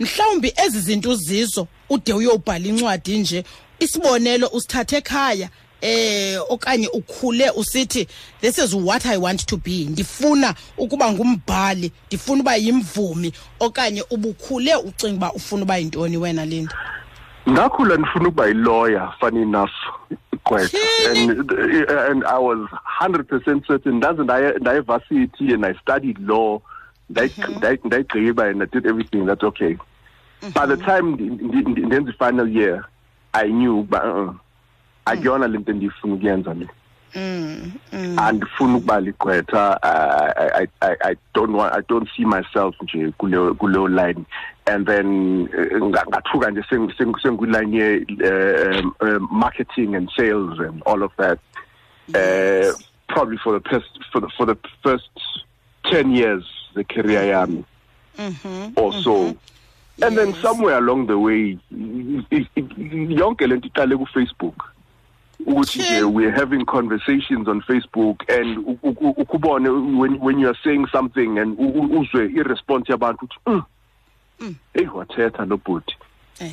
Mhlawumbi 0.00 0.52
ezi 0.66 0.80
zinto 0.80 1.10
uzizo 1.10 1.66
ude 1.90 2.12
uyobhala 2.12 2.66
incwadi 2.66 3.18
nje 3.18 3.44
isibonelo 3.78 4.48
usithathe 4.52 4.96
ekhaya 4.96 5.48
eh 5.80 6.40
okanye 6.48 6.88
ukhule 6.88 7.50
usithi 7.50 8.08
this 8.40 8.58
is 8.58 8.74
what 8.74 9.06
i 9.06 9.16
want 9.16 9.46
to 9.46 9.56
be. 9.56 9.84
Ndifuna 9.84 10.54
ukuba 10.78 11.12
ngumbhali 11.12 11.92
ndifuna 12.06 12.40
uba 12.40 12.56
yimvumi 12.56 13.32
okanye 13.60 14.04
ubukhule 14.10 14.74
ucinga 14.76 15.16
uba 15.16 15.32
ufuna 15.32 15.62
uba 15.62 15.76
yintoni 15.76 16.16
wena 16.16 16.46
linda? 16.46 16.74
Ngakhula 17.50 17.96
ndifuna 17.96 18.28
ukuba 18.28 18.46
yi-lawyer 18.46 19.12
funny 19.20 19.42
enough 19.42 19.70
gqwetha 20.32 20.78
Really? 20.78 21.30
and, 21.30 21.52
uh, 21.52 22.10
and 22.10 22.24
i 22.24 22.38
was 22.38 22.58
100% 23.00 23.66
certain 23.66 23.94
ndaze 23.96 24.22
ndaye 24.22 24.54
ndaye 24.60 24.80
varsity 24.80 25.54
and 25.54 25.64
i 25.66 25.74
studied 25.82 26.18
law. 26.28 26.60
Ndayi- 27.10 27.56
ndayi- 27.58 27.80
ndayigqiba 27.84 28.44
and 28.48 28.62
i 28.62 28.66
did 28.66 28.86
everything 28.86 29.26
that's 29.26 29.42
okay. 29.44 29.76
By 30.54 30.66
the 30.66 30.76
time 30.76 31.16
ndi- 31.16 31.74
the, 31.74 31.80
ndenza 31.86 32.10
i-final 32.10 32.48
year 32.48 32.84
i 33.32 33.48
knew 33.48 33.80
uba 33.80 34.04
uh 34.04 34.34
akuyona 35.04 35.48
lento 35.48 35.70
endiyifuna 35.72 36.14
ukuyenza 36.14 36.54
le. 36.54 36.68
Andifuni 38.16 38.74
ukuba 38.76 39.00
ligqwetha 39.00 39.78
I, 39.82 40.62
I, 40.62 40.66
I, 40.80 40.96
I 41.10 41.14
don't 41.34 41.52
want 41.54 41.72
I 41.74 41.80
don't 41.88 42.08
see 42.16 42.24
myself 42.24 42.74
nje 42.82 43.10
kuleyo 43.18 43.54
kuleyo 43.54 43.88
line. 43.88 44.24
And 44.66 44.86
then 44.86 45.48
eh, 45.58 45.78
nga- 45.80 46.06
ngathuka 46.08 46.50
nje 46.50 46.62
seng- 46.70 46.92
seng- 46.98 47.20
sengkwiline 47.22 47.72
ye 47.76 48.06
um, 48.80 48.94
um, 49.00 49.28
marketing 49.30 49.94
and 49.94 50.10
sales 50.16 50.58
and 50.58 50.82
all 50.86 51.02
of 51.02 51.12
that. 51.16 51.38
Uh, 52.14 52.72
probably 53.08 53.38
for 53.38 53.58
the 53.58 53.68
first 53.68 53.90
for 54.12 54.20
the 54.20 54.28
for 54.36 54.46
the 54.46 54.56
first 54.82 55.10
10 55.84 56.10
years 56.12 56.44
the 56.74 56.84
career 56.84 57.22
yami. 57.22 57.64
Mm-hmm. 58.18 58.78
Or 58.78 58.92
so. 58.92 59.14
Mm-hmm. 59.14 60.02
And 60.02 60.18
then 60.18 60.34
somewhere 60.34 60.78
along 60.78 61.06
the 61.06 61.18
way 61.18 61.58
yonke 61.72 63.46
lento 63.46 63.68
iqale 63.68 63.96
ku 63.96 64.06
Facebook 64.06 64.74
ukuthi 65.46 65.78
nje 65.78 66.02
we're 66.04 66.30
having 66.30 66.64
conversations 66.64 67.48
on 67.48 67.60
Facebook 67.62 68.22
and 68.28 68.58
ukubone 69.18 69.98
when 69.98 70.18
when 70.20 70.38
you 70.38 70.48
are 70.48 70.58
saying 70.64 70.86
something 70.92 71.38
and 71.38 71.58
uzwe 71.58 72.32
irresponse 72.34 72.92
yabantu 72.92 73.24
uthi 73.24 73.38
mm, 73.46 73.62
mm. 74.40 74.54
hey 74.74 74.86
wathetha 74.86 75.44
lo 75.44 75.56
bhuti 75.56 75.96
eh. 76.40 76.52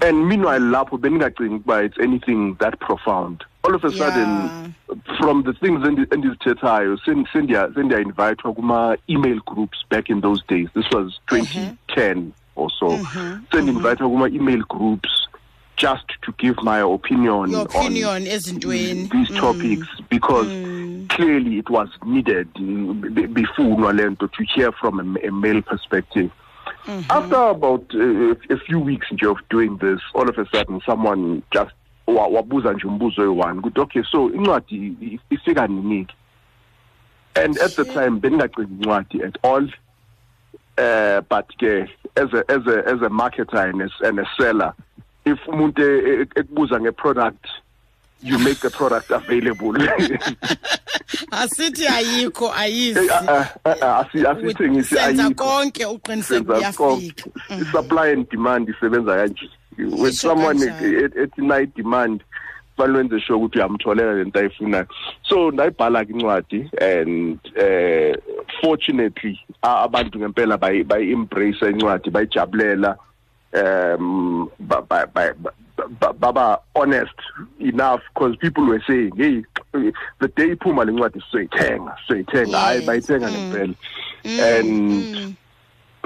And 0.00 0.28
meanwhile 0.28 0.60
lapho 0.60 0.98
beningacingi 0.98 1.54
ukuba 1.54 1.84
it's 1.84 1.98
anything 1.98 2.56
that 2.60 2.78
profound. 2.80 3.44
All 3.64 3.74
of 3.74 3.84
a 3.84 3.90
sudden 3.90 4.74
from 5.18 5.42
the 5.42 5.52
things 5.52 5.80
endi- 5.84 6.06
endizithethayo 6.06 6.98
sen- 7.04 7.26
sendiya 7.32 7.74
sendiya 7.74 8.00
invitwa 8.00 8.54
kuma 8.54 8.96
email 9.08 9.40
groups 9.46 9.84
back 9.88 10.10
in 10.10 10.20
those 10.20 10.42
days. 10.48 10.68
This 10.74 10.86
was 10.90 11.20
uh-huh. 11.28 11.36
2010 11.36 12.32
or 12.56 12.70
so. 12.70 12.92
Uh-huh. 12.92 13.38
Sendinvitwa 13.52 13.92
uh-huh. 13.92 14.08
kuma 14.08 14.28
email 14.28 14.62
groups 14.68 15.28
just 15.76 16.08
to 16.22 16.32
give 16.38 16.62
my 16.62 16.80
opinion 16.80 17.32
on 17.32 17.54
opinion 17.54 18.26
ezintweni. 18.26 19.08
these 19.10 19.28
mm. 19.28 19.40
topics 19.40 19.88
because 20.10 20.46
mm. 20.46 21.08
clearly 21.08 21.58
it 21.58 21.70
was 21.70 21.88
needed 22.04 22.46
before 23.32 23.92
to 24.36 24.44
hear 24.54 24.70
from 24.72 25.00
a, 25.00 25.26
a 25.26 25.32
male 25.32 25.62
perspective 25.62 26.30
after 27.08 27.36
about 27.36 27.94
uh, 27.94 28.34
a 28.50 28.56
few 28.66 28.78
weeks 28.80 29.06
nje 29.12 29.26
of 29.30 29.38
doing 29.50 29.76
this 29.78 30.00
all 30.14 30.28
of 30.28 30.38
a 30.38 30.46
sudden 30.52 30.80
someone 30.86 31.42
just 31.52 31.72
wa- 32.06 32.26
wabuza 32.28 32.72
nje 32.72 32.86
umbuzo 32.86 33.22
oyi-one 33.22 33.58
ukuthi 33.58 33.80
okay 33.80 34.02
so 34.02 34.30
incwadi 34.30 35.20
ifika 35.30 35.66
nini? 35.66 36.06
And 37.36 37.58
at 37.58 37.76
the 37.76 37.84
time 37.84 38.20
bendingacingi 38.20 38.82
incwadi 38.82 39.22
at 39.22 39.36
all. 39.44 39.68
Uh, 40.78 41.20
but 41.28 41.46
ke 41.58 41.88
as 42.16 42.32
a 42.32 42.44
as 42.48 42.66
a 42.66 42.78
as 42.86 43.02
a 43.02 43.10
marketer 43.10 43.68
and 43.68 43.82
a, 43.82 43.90
and 44.08 44.18
a 44.18 44.26
seller 44.38 44.72
if 45.24 45.38
umuntu 45.46 45.82
ekubuza 46.34 46.80
ngeproduct 46.80 47.46
you 48.22 48.38
make 48.38 48.60
the 48.60 48.70
product 48.70 49.10
available 49.10 49.72
asithi 51.30 51.86
ayikho 51.86 52.52
ayisi 52.54 52.98
Eh, 52.98 53.10
ah, 53.28 53.46
ah, 53.64 53.74
ah, 53.82 53.98
asi- 54.00 54.26
asithengisi 54.26 54.94
senza 54.94 55.24
ayikho. 55.24 55.44
konke 55.44 55.86
uqiniseke 55.86 56.46
Senza 56.46 56.72
konke. 56.72 57.02
uyafika 57.02 57.30
i-supply 57.60 58.12
and 58.12 58.28
demand 58.30 58.68
isebenza 58.68 59.16
kanje 59.16 59.48
when 59.78 60.12
Isho 60.12 60.28
someone 60.28 60.58
kanjalo. 60.58 61.04
et- 61.04 61.16
ethi 61.16 61.40
nayi 61.42 61.66
demand 61.76 62.22
fanele 62.76 62.98
wenze 62.98 63.20
sure 63.20 63.36
ukuthi 63.38 63.58
uyamtholela 63.58 64.12
lento 64.14 64.38
ayifunayo 64.40 64.86
so 65.28 65.50
ndayibhala 65.50 66.04
ke 66.04 66.12
incwadi 66.12 66.70
and 66.80 67.38
uh, 67.56 68.14
fortunately 68.60 69.40
a- 69.62 69.82
abantu 69.82 70.18
ngempela 70.18 70.56
bayi- 70.56 70.84
bayi-embrace 70.84 71.70
incwadi 71.70 72.10
bayijabulela 72.10 72.96
um 73.52 74.48
ba- 75.98 76.12
ba- 76.12 76.12
ba- 76.12 76.32
ba- 76.32 76.32
ba- 76.32 76.32
baba 76.32 76.60
honest 76.76 77.14
enough 77.58 78.00
because 78.14 78.36
people 78.36 78.64
were 78.66 78.82
saying 78.86 79.12
hey 79.16 79.42
the 80.20 80.28
day 80.36 80.54
iphuma 80.54 80.84
le 80.84 80.92
ncwadi 80.92 81.20
sizoyithenga 81.20 81.96
sizoyithenga. 82.06 82.58
Hayi 82.58 82.76
Yes. 82.78 82.86
bayithenga 82.86 83.30
ngempela. 83.30 83.74
And 84.24 85.36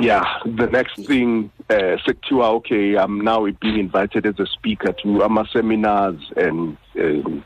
yeah 0.00 0.24
the 0.44 0.66
next 0.66 0.96
thing 1.06 1.50
uh 1.70 1.96
sekuthiwa 2.04 2.48
okay 2.54 2.96
i'm 2.96 3.20
now 3.20 3.46
being 3.60 3.78
invited 3.78 4.26
as 4.26 4.38
a 4.40 4.46
speaker 4.46 4.92
to 4.92 5.22
ama 5.22 5.46
seminars 5.52 6.20
and 6.36 6.76
um, 7.00 7.44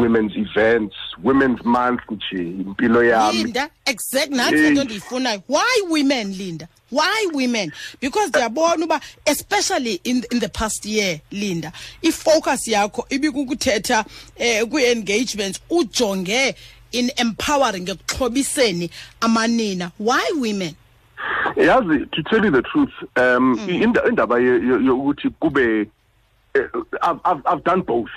women's 0.00 0.32
events 0.36 0.94
women's 1.22 1.64
month 1.64 2.00
nje 2.10 2.42
impilo 2.42 3.04
yami. 3.04 3.42
Linda 3.44 3.68
exact 3.86 4.34
Hey. 4.34 4.68
into 4.68 4.84
ndiyifunayo 4.84 5.42
why 5.48 5.82
women 5.88 6.32
linda? 6.32 6.68
Why 6.90 7.26
women? 7.32 7.72
Because 8.00 8.28
ndiyabona 8.28 8.84
uba 8.84 9.00
especially 9.26 10.00
in, 10.04 10.24
in 10.30 10.40
the 10.40 10.48
past 10.48 10.84
year 10.86 11.20
linda 11.30 11.72
ifocus 12.02 12.68
yakho 12.68 13.06
ibikukuthetha 13.10 14.04
eh, 14.36 14.64
kwi-engagements 14.68 15.60
ujonge 15.70 16.54
in 16.92 17.10
empowering 17.16 17.88
ekuxhobiseni 17.88 18.90
amanina. 19.20 19.90
Why 19.98 20.22
women? 20.36 20.74
Yazi 21.56 22.06
to 22.12 22.22
tell 22.24 22.44
you 22.44 22.50
the 22.50 22.62
truth 22.62 22.92
um 23.16 23.56
inda- 23.68 24.08
indaba 24.08 24.38
yokuthi 24.38 25.30
kube 25.40 25.86
eh, 26.54 26.60
I've, 27.02 27.20
I've 27.24 27.42
I've 27.46 27.64
done 27.64 27.82
both 27.82 28.10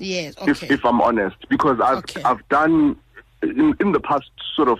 yes 0.00 0.34
if 0.46 0.62
okay 0.62 0.74
if 0.74 0.84
I'm 0.84 1.00
honest, 1.00 1.36
because 1.48 1.78
I've 1.80 1.98
Okay. 1.98 2.22
I've 2.24 2.46
done 2.48 2.96
in 3.42 3.74
in 3.80 3.92
the 3.92 4.00
past 4.00 4.30
sort 4.56 4.68
of 4.68 4.78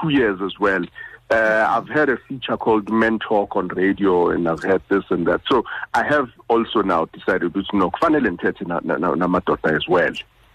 two 0.00 0.10
years 0.10 0.40
as 0.42 0.58
well. 0.60 0.84
Uh, 1.30 1.66
I've 1.68 1.88
had 1.90 2.08
a 2.08 2.16
feature 2.26 2.56
called 2.56 2.88
Men 2.90 3.18
Talk 3.18 3.54
on 3.54 3.68
radio, 3.68 4.30
and 4.30 4.48
I've 4.48 4.62
had 4.62 4.80
this 4.88 5.04
and 5.10 5.26
that. 5.26 5.42
So 5.50 5.62
I 5.92 6.02
have 6.04 6.30
also 6.48 6.80
now 6.80 7.04
decided 7.06 7.52
to 7.52 7.64
no 7.74 7.90
kufanele 7.90 8.30
ndithethe 8.30 8.66
na- 8.66 8.80
na- 8.82 8.96
na- 8.96 9.14
namadoda 9.14 9.76
as 9.76 9.86
well. 9.86 10.12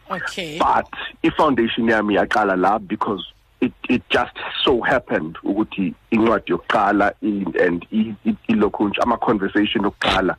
okay 0.10 0.58
But 0.58 0.88
i-foundation 1.24 1.86
yami 1.88 2.17
yaqala 2.20 2.58
la 2.60 2.79
because 2.79 3.24
it 3.62 3.72
it 3.88 4.01
just 4.10 4.36
so 4.63 4.82
happened 4.82 5.38
ukuthi 5.43 5.93
incwadi 6.12 6.51
yokuqala 6.53 7.13
and 7.22 7.86
i- 7.93 8.15
i- 8.25 8.38
ilokhu 8.50 8.89
nje 8.89 9.01
ama-conversation 9.03 9.84
yokuqala 9.84 10.36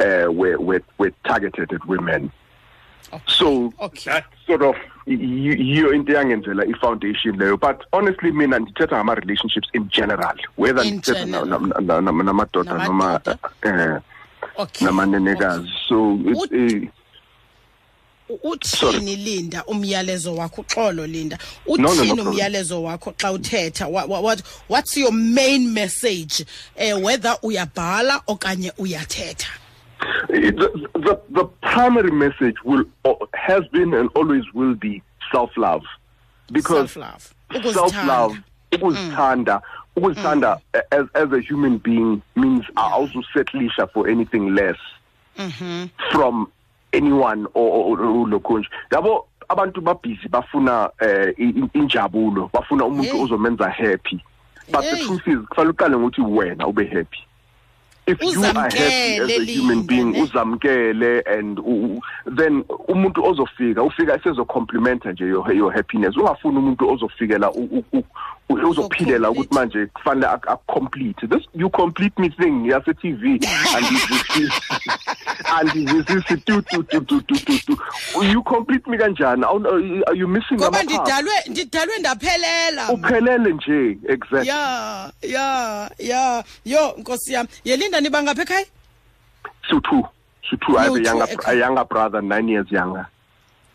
uh, 0.00 0.30
were, 0.30 0.58
were, 0.58 0.82
were 0.98 1.12
targeted 1.24 1.72
at 1.72 1.84
women. 1.88 2.30
So 3.26 3.72
Okay. 3.80 4.12
that 4.12 4.24
sort 4.46 4.62
of 4.62 4.76
yiyo 5.06 5.92
into 5.94 6.12
eyangenzela 6.12 6.64
i-foundation 6.64 7.36
leyo 7.38 7.56
but 7.56 7.82
honestly 7.92 8.32
mina 8.32 8.58
ndithetha 8.58 8.96
ngama-relationships 8.96 9.68
in 9.72 9.88
general 9.88 10.36
whether 10.56 10.84
ndithetha 10.84 11.26
namadoda 12.00 12.72
noma 12.86 13.20
eh, 13.62 14.00
namanenekazi. 14.80 15.68
So 15.88 16.18
uthini 18.44 19.16
linda? 19.16 19.64
Umyalezo 19.66 20.34
wakho 20.36 20.60
uxolo 20.60 21.06
linda. 21.06 21.38
Uthini 21.66 22.20
umyalezo 22.20 22.82
wakho 22.82 23.12
xa 23.16 23.32
uthetha? 23.32 23.86
Wha- 23.88 24.04
wha- 24.06 24.20
what 24.20 24.42
what's 24.68 24.96
your 24.96 25.12
main 25.12 25.72
message 25.72 26.44
um 26.76 27.02
whether 27.02 27.36
uyabhala 27.42 28.22
okanye 28.26 28.72
uyathetha 28.78 29.48
the, 30.28 30.88
the 30.94 31.20
the 31.30 31.44
primary 31.62 32.10
message 32.10 32.56
will 32.64 32.84
uh, 33.04 33.14
has 33.34 33.66
been 33.68 33.94
and 33.94 34.08
always 34.14 34.44
will 34.54 34.74
be 34.74 35.02
self 35.32 35.50
love 35.56 35.82
because 36.52 36.92
Self-love. 36.92 37.34
self 37.74 37.94
love 38.06 38.38
ukuzithanda 38.72 39.60
ukuzithanda 39.96 40.60
as 40.92 41.06
as 41.14 41.32
a 41.32 41.40
human 41.40 41.78
being 41.78 42.22
means 42.36 42.64
uh, 42.76 42.80
I 42.80 42.92
also 42.92 43.22
set 43.34 43.46
awuzusettlisha 43.48 43.92
for 43.92 44.08
anything 44.08 44.54
less 44.54 44.76
from 46.12 46.50
anyone 46.92 47.46
ulokhunje 47.54 48.68
yabo 48.92 49.26
abantu 49.48 49.80
babhizi 49.80 50.28
bafuna 50.28 50.90
uh, 51.00 51.74
injabulo 51.74 52.50
bafuna 52.52 52.84
umuntu 52.84 53.22
ozomenza 53.22 53.70
happy. 53.70 54.22
But 54.70 54.82
the 54.82 54.96
truth 55.06 55.26
is 55.26 55.38
kufanele 55.48 55.70
uqale 55.72 55.96
ngokuthi 55.96 56.20
wena 56.20 56.66
ube 56.66 56.84
happy 56.86 57.18
if 58.08 58.22
you 58.22 58.44
are 58.44 58.52
happy 58.52 58.78
as 58.78 59.28
Uzamkele, 59.28 59.38
a 59.40 59.44
human 59.44 59.82
being 59.86 60.12
Linda, 60.12 60.18
ne? 60.18 60.24
uzamkele 60.24 61.22
and 61.38 61.58
u- 61.58 61.62
u- 61.96 62.00
then 62.36 62.64
umuntu 62.88 63.24
ozofika 63.24 63.82
ufika 63.82 64.14
esezocomplimenta 64.16 65.12
nje 65.12 65.24
your, 65.24 65.52
your 65.52 65.72
happiness. 65.72 66.16
Ungafuni 66.16 66.58
umuntu 66.58 66.88
ozofikela 66.90 67.50
u- 67.52 67.68
u- 67.72 67.84
u- 67.92 68.04
u- 68.48 68.68
uzophilela 68.70 69.30
ukuthi 69.30 69.54
manje 69.54 69.86
kufanele 69.86 70.26
ak- 70.26 70.48
akucomplete 70.52 71.26
this 71.26 71.42
you 71.54 71.70
complete 71.70 72.14
me 72.18 72.28
thing 72.30 72.66
yase 72.70 72.94
TV 72.94 73.38
andizwisisi. 75.58 76.36
Tu 76.46 76.62
tu 76.62 76.82
tu 76.82 77.00
tu 77.00 77.20
tu 77.22 77.34
tu 77.44 77.58
tu. 77.66 77.78
You 78.22 78.42
complete 78.42 78.86
me 78.86 78.96
kanjani? 78.98 79.42
Awu- 79.44 80.02
are 80.06 80.14
you 80.16 80.28
missing 80.28 80.56
ngoba 80.58 80.80
amaphaphu? 80.80 81.02
ndidalwe 81.02 81.32
ndidalwe 81.50 81.98
ndaphelela. 81.98 82.92
Uphelele 82.92 83.52
nje 83.52 83.98
exactly. 84.08 84.48
Ya 84.48 85.10
ya 85.22 85.90
ya. 85.98 86.44
Yo 86.64 86.94
nkosi 86.98 87.32
yam 87.32 87.46
yelinda 87.64 87.97
niba 88.00 88.22
ngapha 88.22 88.42
ekhaya? 88.42 88.66
So 89.70 89.80
two 89.80 90.02
so 90.50 90.56
two 90.56 90.78
i 90.78 90.84
have 90.84 90.96
a 90.96 91.02
younger 91.02 91.26
a 91.46 91.54
younger 91.54 91.84
brother 91.84 92.20
9 92.22 92.48
years 92.48 92.70
younger. 92.70 93.06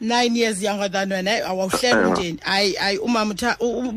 Nine 0.02 0.36
years 0.36 0.62
younger 0.62 0.90
than 0.90 1.10
wena 1.12 1.32
eh, 1.38 1.50
awawuhlela 1.50 2.02
Eh. 2.02 2.08
umndeni. 2.08 2.40
hayi 2.44 2.74
hayi 2.74 2.98
umama 2.98 3.36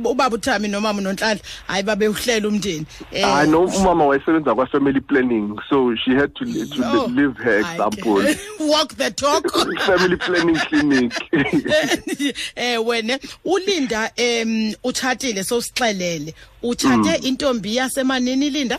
ubaba 0.04 0.36
uthami 0.36 0.68
nomama 0.68 1.00
nonhlanhla 1.02 1.40
hayi 1.66 1.82
babewuhlela 1.82 2.48
umndeni. 2.48 2.86
Eh, 3.12 3.48
no 3.48 3.64
umama 3.64 4.06
wayesebenza 4.06 4.54
kwa 4.54 4.66
family 4.66 5.00
planning 5.00 5.58
so 5.68 5.96
she 5.96 6.14
had 6.14 6.32
to 6.34 6.44
to 6.44 6.82
yo, 6.82 7.06
live 7.06 7.34
her 7.42 7.62
hayi 7.62 7.74
example. 7.74 8.22
Walk 8.68 8.94
the 8.94 9.10
talk. 9.10 9.50
Family 9.86 10.16
planning 10.16 10.56
clinic. 10.56 11.12
Eh 12.56 12.78
wena 12.86 13.18
ulinda 13.44 14.10
em 14.16 14.74
utshatile 14.84 15.42
sowusixelele. 15.44 16.34
Utshate 16.62 17.18
Mm. 17.18 17.26
intombi 17.26 17.76
yasemanini 17.76 18.50
linda 18.50 18.78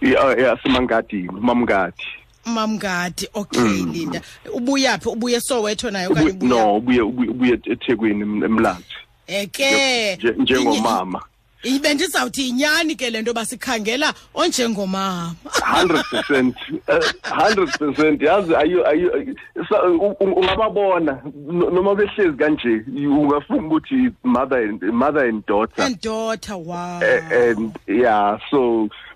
yeah 0.00 0.38
yeah 0.38 0.62
simangadi 0.62 1.22
mamngadi 1.40 2.04
mamngadi 2.46 3.28
okay 3.34 3.60
linda. 3.92 4.20
Ubuyaphi? 4.54 5.08
Ubuye 5.08 5.40
sowetho 5.40 5.90
nayo 5.90 6.10
okanye 6.10 6.30
Ubu- 6.30 6.46
no 6.48 6.76
ubuye 6.76 7.00
ubuye 7.00 7.30
ubuye 7.30 7.52
eThekwini 7.64 8.22
em- 8.22 8.44
emlazi 8.44 8.84
eke. 9.26 10.16
Nje- 10.16 10.34
njengomama. 10.42 11.22
Ibe 11.62 11.94
ndizawuthi 11.94 12.48
inyani 12.48 12.94
ke 12.96 13.10
le 13.10 13.22
nto 13.22 13.32
basikhangela 13.34 14.14
onjengomama? 14.34 15.34
100% 15.44 16.54
eh, 16.86 17.02
100% 17.22 18.22
yazi 18.24 18.54
ayu 18.56 18.86
ayu 18.86 19.34
sa- 19.68 19.82
u- 19.82 20.16
u- 20.20 20.32
ungababona. 20.40 21.18
No- 21.46 21.70
noma 21.70 21.94
behlezi 21.94 22.36
kanje 22.38 22.84
you- 22.94 23.20
ungafuna 23.22 23.62
ukuthi 23.66 24.10
mother 24.24 24.58
and 24.58 24.82
mother 24.82 25.24
and 25.28 25.46
daughter. 25.46 25.82
And 25.84 26.00
daughter 26.00 26.54
wow. 26.56 27.02
Eh, 27.02 27.50
and 27.50 27.76
yeah 27.86 28.38
so 28.50 28.88
ba- 28.88 28.88
ba- 28.88 29.07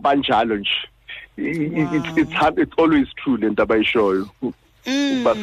banjalo 0.00 0.56
nje. 0.56 0.70
I- 1.38 1.42
i- 1.42 1.96
it's 1.96 2.16
it's 2.18 2.32
hard 2.32 2.58
it's 2.58 2.78
always 2.78 3.08
true 3.16 3.36
lento 3.36 3.62
abayishoyo. 3.62 4.28
But 5.24 5.36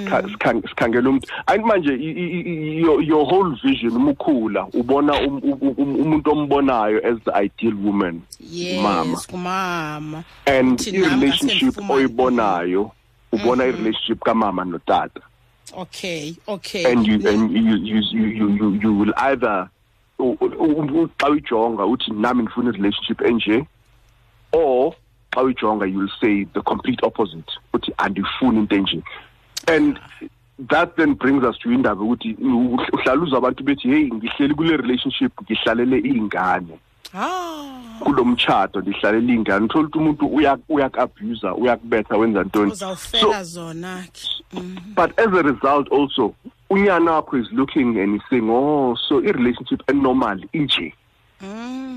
sikhangela 0.70 1.10
umuntu 1.10 1.28
ayi 1.48 1.60
manje 1.64 1.94
i- 1.94 2.12
i- 2.12 2.42
i- 2.42 2.82
your 2.82 3.02
your 3.02 3.26
whole 3.26 3.56
vision 3.64 3.96
umukhula 3.96 4.68
ubona 4.74 5.14
um- 5.14 5.42
um- 5.44 5.76
um- 5.78 5.96
umuntu 6.02 6.32
ombonayo 6.32 7.00
as 7.08 7.18
the 7.24 7.32
ideal 7.46 7.74
woman 7.86 8.22
mama. 8.84 9.10
yes 9.12 9.28
kumama. 9.28 10.24
And 10.46 10.80
Uthi 10.80 10.92
nami 10.92 11.06
i-relationship 11.08 11.74
ngase 11.78 11.94
oyibonayo 11.94 12.92
ubona 13.32 13.64
i-relationship 13.66 14.20
kamama 14.20 14.66
notata. 14.66 15.22
Okay 15.78 16.36
okay. 16.48 16.84
And 16.92 17.08
you 17.08 17.14
and 17.30 17.52
you 17.52 17.78
you 17.78 18.02
you 18.12 18.26
you 18.28 18.50
you, 18.50 18.80
you 18.84 18.94
will 19.00 19.14
either 19.18 19.70
u- 20.20 20.38
u- 20.42 21.02
u- 21.02 21.10
xa 21.18 21.30
uyijonga 21.30 21.86
uthi 21.86 22.12
nami 22.12 22.44
ndifuna 22.44 22.70
i-relationship 22.70 23.22
enje 23.22 23.66
or 24.52 24.94
xa 25.34 25.42
uyijonga 25.44 25.86
you 25.92 26.00
will 26.00 26.12
say 26.22 26.44
the 26.54 26.62
complete 26.62 27.00
opposite. 27.04 27.50
Uthi 27.74 27.92
andifuni 27.98 28.60
into 28.60 28.76
enje. 28.76 29.04
And 29.68 30.00
that 30.70 30.96
then 30.98 31.14
brings 31.14 31.44
us 31.44 31.58
to 31.60 31.70
indaba 31.72 32.02
ukuthi 32.04 32.36
u- 32.40 32.78
uhlala 32.94 33.22
uzwa 33.22 33.38
abantu 33.38 33.64
bethi 33.64 33.90
hey 33.90 34.10
ngihleli 34.12 34.54
kule 34.56 34.78
relationship 34.78 35.32
ngihlalele 35.42 35.98
iy'ngane. 36.00 36.80
Ah. 37.14 38.00
Kulo 38.00 38.26
mtshato 38.26 38.82
ndihlalela 38.82 39.34
iy'ngane. 39.34 39.66
Uthola 39.66 39.88
ukuthi 39.88 39.98
umuntu 39.98 40.26
uyak- 40.26 40.70
uyak-abuser 40.70 41.54
uyakubetha 41.58 42.18
wenza 42.18 42.44
ntoni. 42.44 42.72
Uzawufela 42.72 43.44
zona 43.44 44.04
ke 44.14 44.22
Mm. 44.54 44.78
but 44.96 45.12
as 45.20 45.28
a 45.28 45.44
result 45.44 45.92
also 45.92 46.34
unyana 46.72 47.12
wakho 47.12 47.38
is 47.38 47.48
looking 47.52 48.00
and 48.00 48.14
he's 48.14 48.30
saying 48.32 48.50
oh 48.50 48.96
so 49.08 49.20
i-relationship 49.22 49.82
enormal 49.88 50.40
inje. 50.54 50.92
Mm, 51.42 51.89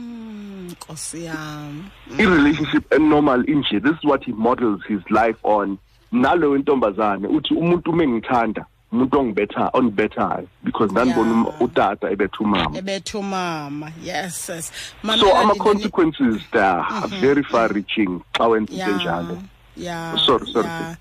nkosi 0.86 1.24
yam 1.24 1.84
i-relationship 2.18 2.92
enormal 2.92 3.44
inje 3.48 3.80
this 3.80 3.92
is 3.92 4.04
what 4.04 4.24
he 4.24 4.32
models 4.32 4.80
his 4.88 5.00
life 5.10 5.36
on. 5.42 5.78
Naloyo 6.12 6.58
ntombazane 6.58 7.28
uthi 7.28 7.54
umuntu 7.54 7.90
uma 7.90 8.06
ngithanda 8.06 8.66
umuntu 8.92 9.18
ongibetha 9.18 9.70
ongibethayo 9.72 10.48
because 10.64 10.92
ndandibona 10.92 11.32
um- 11.32 11.46
Yeah. 11.46 11.62
utata 11.62 12.10
ebetha 12.10 12.38
umama. 12.40 12.78
Ebetha 12.78 13.18
umama. 13.18 13.92
Yes 14.04 14.48
yes. 14.48 14.66
So 14.66 14.72
Mamela, 15.02 15.16
Linda, 15.22 15.34
ni- 15.34 15.40
ama-consequences 15.42 16.42
there 16.50 16.64
are 16.64 17.06
very 17.20 17.42
far 17.42 17.72
reaching 17.72 18.20
xa 18.34 18.46
wenza 18.48 18.72
into 18.72 18.76
ya 18.76 18.88
enjalo. 18.90 19.42
Ya 19.76 20.14
Sorry, 20.26 20.52
sorry, 20.52 20.68
ya 20.68 20.96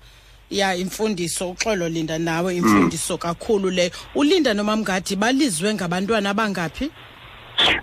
ya 0.50 0.74
imfundiso 0.74 1.50
uxolo 1.50 1.88
linda 1.88 2.18
nawe 2.18 2.56
imfundiso 2.56 3.18
kakhulu 3.18 3.70
leyo 3.70 3.90
ulinda 4.14 4.54
nomamngadi 4.54 5.16
balizwe 5.16 5.74
ngabantwana 5.74 6.30
abangaphi? 6.30 6.90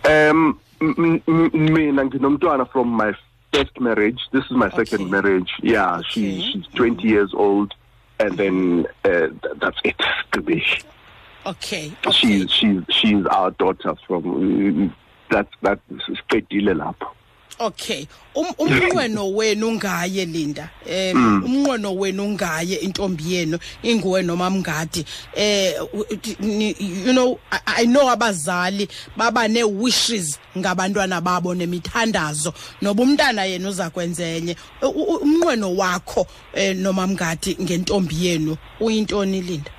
Um, 0.05 0.11
m- 0.11 0.47
m- 0.47 0.55
mina 0.81 2.03
nginomntwana 2.05 2.69
from 2.71 2.87
my 2.89 3.13
first 3.53 3.79
marriage. 3.79 4.19
This 4.31 4.45
is 4.45 4.51
my 4.51 4.67
Okay. 4.67 4.85
second 4.85 5.09
marriage. 5.11 5.51
Yeah, 5.61 5.97
Okay. 5.99 6.07
she 6.09 6.51
she's 6.51 6.67
20 6.75 7.07
years 7.07 7.31
old, 7.33 7.73
and 8.19 8.37
then 8.37 8.85
uh, 9.05 9.09
th- 9.09 9.55
that's 9.61 9.77
it. 9.83 9.95
Okay 10.37 10.63
okay 11.45 11.91
She's 12.11 12.51
she's 12.51 12.81
she's 12.89 13.25
our 13.27 13.51
daughter 13.51 13.95
from. 14.07 14.23
Mm, 14.23 14.49
mm, 14.59 14.73
mm, 14.75 14.93
that's 15.31 15.51
that's 15.61 15.81
qedile 16.29 16.73
lapho. 16.75 17.07
Okay. 17.59 18.07
Um- 18.35 18.53
umnqweno 18.57 19.35
wenu 19.35 19.71
ngaye 19.71 20.25
linda. 20.25 20.69
Um 21.13 21.43
umnqweno 21.45 21.95
wenu 21.95 22.29
ngaye 22.29 22.75
intombi 22.75 23.33
yenu 23.33 23.59
inguwe 23.83 24.21
nomamngadi 24.23 25.05
eh 25.35 25.73
u- 25.93 25.99
u- 26.01 26.17
ni- 26.39 26.75
you 26.79 27.11
know 27.13 27.39
I, 27.51 27.85
know 27.85 28.09
abazali 28.09 28.87
baba 29.17 29.47
nee-wishes 29.47 30.39
ngabantwana 30.57 31.21
babo 31.21 31.55
nemithandazo 31.55 32.53
noba 32.81 33.03
umntana 33.03 33.45
yenu 33.45 33.69
uza 33.69 33.89
kwenza 33.89 34.23
enye 34.25 34.55
U- 34.81 34.87
u- 34.87 35.19
umnqweno 35.23 35.75
wakho 35.75 36.27
um 36.53 36.77
nomamngadi 36.77 37.57
ngentombi 37.61 38.25
yenu 38.25 38.57
uyintoni 38.79 39.41
linda? 39.41 39.71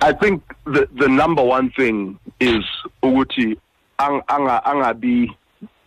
I 0.00 0.12
think 0.12 0.42
the 0.64 0.86
the 0.98 1.08
number 1.08 1.42
one 1.44 1.70
thing 1.70 2.16
is 2.40 2.64
ukuthi 3.02 3.56
ang 3.98 4.22
anga 4.28 4.64
angabi 4.64 5.32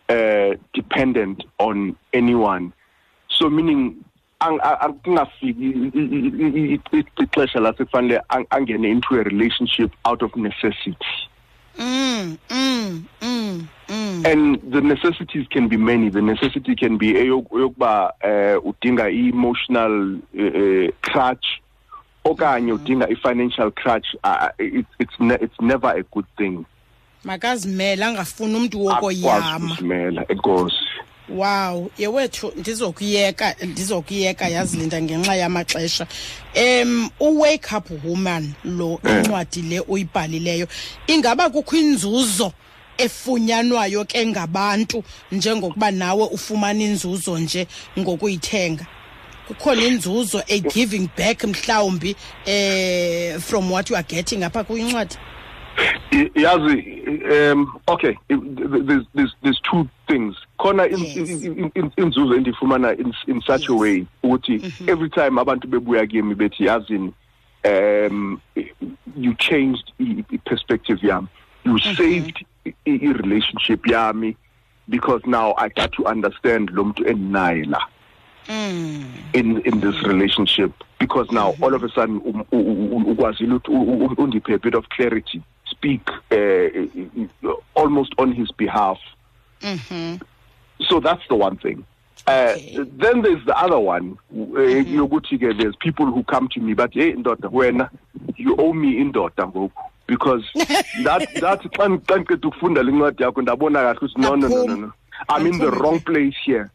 uh 0.10 0.56
dependent 0.74 1.44
on 1.60 1.96
anyone. 2.14 2.72
So 3.30 3.50
meaning 3.50 4.04
ang 4.42 4.60
ang- 4.64 5.00
angafiki 5.06 5.70
i- 5.70 5.92
i- 5.94 6.80
i- 6.92 7.24
ixesha 7.24 7.60
la 7.62 7.74
sekufanele 7.74 8.22
ang- 8.30 8.48
angene 8.52 8.86
into 8.90 9.16
a 9.20 9.24
relationship 9.24 9.92
out 10.06 10.22
of 10.22 10.36
necessity. 10.36 10.96
mm 11.78 12.38
mm 12.50 13.04
mm 13.22 13.68
mm 13.88 14.26
And 14.26 14.60
the 14.72 14.82
necessities 14.82 15.48
can 15.50 15.68
be 15.70 15.78
many. 15.78 16.10
The 16.10 16.22
necessity 16.22 16.76
can 16.76 16.98
be 16.98 17.14
eyok- 17.14 17.52
eyokuba 17.52 18.12
uh 18.24 18.60
udinga 18.64 19.08
emotional 19.12 20.16
uh, 20.38 20.44
uh, 20.44 20.88
crutch 21.02 21.46
okanye 22.26 22.74
udinga 22.74 23.08
i-financial 23.10 23.72
crutch 23.72 24.08
uh, 24.24 24.50
it, 24.60 24.86
it's 25.00 25.14
ne 25.20 25.36
it's 25.40 25.60
never 25.62 25.88
a 25.90 26.04
good 26.04 26.26
thing 26.38 26.66
makazimele 27.24 28.06
angafuni 28.06 28.56
umntu 28.56 28.86
wokoyama. 28.86 29.78
Enkosi 30.30 30.76
wow 31.30 31.92
yewethu 31.98 32.54
ndizokuyeka 32.58 33.56
ndizokuyeka 33.64 34.48
yazilinda 34.48 35.02
ngenxa 35.02 35.36
yamaxesha. 35.36 36.08
Em 36.54 37.10
uwake 37.20 37.76
up 37.78 38.06
woman 38.06 38.54
lo 38.64 39.00
incwadi 39.04 39.62
le 39.62 39.80
uyibhalileyo 39.80 40.68
ingaba 41.08 41.50
kukho 41.50 41.76
inzuzo 41.76 42.52
efunyanwayo 42.98 44.06
ke 44.06 44.26
ngabantu 44.26 45.04
njengokuba 45.32 45.92
nawe 45.92 46.24
ufumana 46.24 46.84
inzuzo 46.84 47.40
nje 47.40 47.68
ngokuyithenga? 48.00 48.86
Kukhona 49.48 49.84
inzuzo 49.84 50.44
a 50.48 50.60
giving 50.60 51.10
back 51.18 51.44
mhlawumbi 51.44 52.16
eh 52.46 53.40
from 53.40 53.72
what 53.72 53.90
you 53.90 53.96
are 53.96 54.06
getting 54.08 54.44
apha 54.44 54.64
kuyincwadi 54.64 55.16
yazi 56.36 57.22
um 57.52 57.80
okay 57.88 58.16
there's 58.30 59.06
there's 59.14 59.34
there's 59.44 59.60
two 59.72 59.88
things. 60.08 60.36
Khona 60.60 60.86
in- 60.88 61.00
Yes. 61.00 61.44
in- 61.44 61.72
in- 61.76 61.92
inzuzo 61.98 62.36
endifumana 62.36 62.92
in 63.28 63.42
such 63.42 63.70
a 63.70 63.74
way 63.74 64.06
ukuthi 64.24 64.62
every 64.88 65.10
time 65.10 65.38
abantu 65.40 65.68
bebuya 65.68 66.08
kimi 66.08 66.36
bethi 66.36 66.66
yazini 66.66 67.14
um 67.66 68.42
you 69.18 69.34
changed 69.36 69.92
i 70.00 70.24
i- 70.32 70.38
perspective 70.46 71.00
yami. 71.02 71.28
You 71.66 71.78
saved 71.80 72.46
i 72.66 72.74
i- 72.86 73.14
relationship 73.14 73.86
yami 73.86 74.36
because 74.88 75.22
now 75.26 75.54
i 75.58 75.70
got 75.70 75.92
to 75.94 76.06
understand 76.06 76.70
lo 76.72 76.84
muntu 76.84 77.06
endinaye 77.06 77.66
la. 77.66 77.80
Mm. 78.50 79.06
in 79.34 79.62
in 79.62 79.80
this 79.80 80.02
relationship 80.04 80.72
because 81.00 81.32
now 81.32 81.54
all 81.62 81.74
of 81.76 81.84
a 81.84 81.90
sudden 81.90 82.20
um- 82.26 83.06
ukwazile 83.12 83.54
ukuthi 83.56 83.72
u- 83.72 84.06
u- 84.06 84.16
undiphe 84.18 84.54
a 84.54 84.58
bit 84.58 84.74
of 84.76 84.88
clarity 84.90 85.42
speak 85.70 86.02
uh, 86.32 87.54
almost 87.76 88.14
on 88.18 88.32
his 88.34 88.52
behalf. 88.52 88.98
Mhm. 89.62 90.22
so 90.88 91.00
that's 91.00 91.28
the 91.28 91.36
one 91.36 91.58
thing. 91.58 91.84
Uh, 92.28 92.54
Okay. 92.56 92.84
then 92.98 93.22
there's 93.22 93.44
the 93.46 93.58
other 93.58 93.80
one. 93.80 94.18
Uh, 94.32 95.08
ke 95.38 95.58
there's 95.58 95.76
people 95.78 96.06
who 96.06 96.24
come 96.24 96.48
to 96.50 96.60
me 96.60 96.74
but 96.74 96.94
hey 96.94 97.14
ndoda 97.14 97.50
wena 97.52 97.90
you 98.38 98.56
owe 98.58 98.74
me 98.74 99.00
indoda 99.04 99.46
ngoku. 99.48 99.72
Because 100.08 100.44
that 101.04 101.28
that 101.42 101.62
xa 101.64 101.88
xa 102.08 102.18
ngiqeda 102.20 102.48
ukufunda 102.48 102.84
le 102.84 102.92
ncwadi 102.92 103.24
yakho 103.24 103.42
ndabona 103.42 103.80
kahle 103.82 103.98
ukuthi 103.98 104.22
no 104.22 104.36
no 104.36 104.48
no 104.48 104.64
no 104.66 104.76
no. 104.76 104.94
I'm 105.28 105.46
in 105.48 105.58
the 105.60 105.72
wrong 105.72 106.00
place 106.00 106.36
here. 106.46 106.72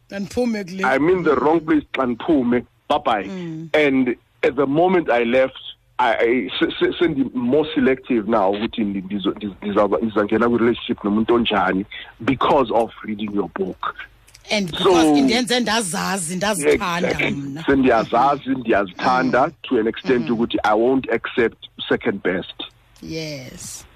I'm 0.85 1.09
in 1.09 1.23
the 1.23 1.35
wrong 1.37 1.61
place 1.61 1.85
bye 2.89 2.99
bye 2.99 3.25
and 3.73 4.17
at 4.43 4.57
the 4.57 4.67
moment 4.67 5.09
I 5.11 5.23
left 5.25 5.59
I, 5.99 6.15
I 6.21 6.51
se- 6.59 6.75
se- 6.81 6.93
sendi 6.99 7.25
more 7.35 7.69
selective 7.75 8.29
now 8.29 8.51
ukuthi 8.53 8.81
ndi- 8.85 9.03
ndizo- 9.03 9.31
ndiz- 9.33 9.55
ndizawuba- 9.63 10.03
ndizangena 10.03 10.49
kwi-relationship 10.49 11.05
nomuntu 11.05 11.35
onjani 11.35 11.85
because 12.21 12.73
of 12.75 12.91
reading 13.05 13.31
your 13.35 13.49
book. 13.59 13.95
And 14.51 14.71
So- 14.77 14.85
because 14.85 15.19
indenze 15.19 15.61
ndazazi 15.61 16.37
ndazithanda 16.37 17.31
mna. 17.31 17.65
Sendiyazazi 17.67 18.51
ndiyazithanda 18.51 19.47
mm. 19.47 19.53
to 19.63 19.79
an 19.81 19.87
extent 19.87 20.27
mm. 20.29 20.35
ukuthi 20.35 20.59
i 20.65 20.75
won't 20.79 21.11
accept 21.13 21.65
second 21.89 22.23
best. 22.23 22.55
Yes 23.03 23.87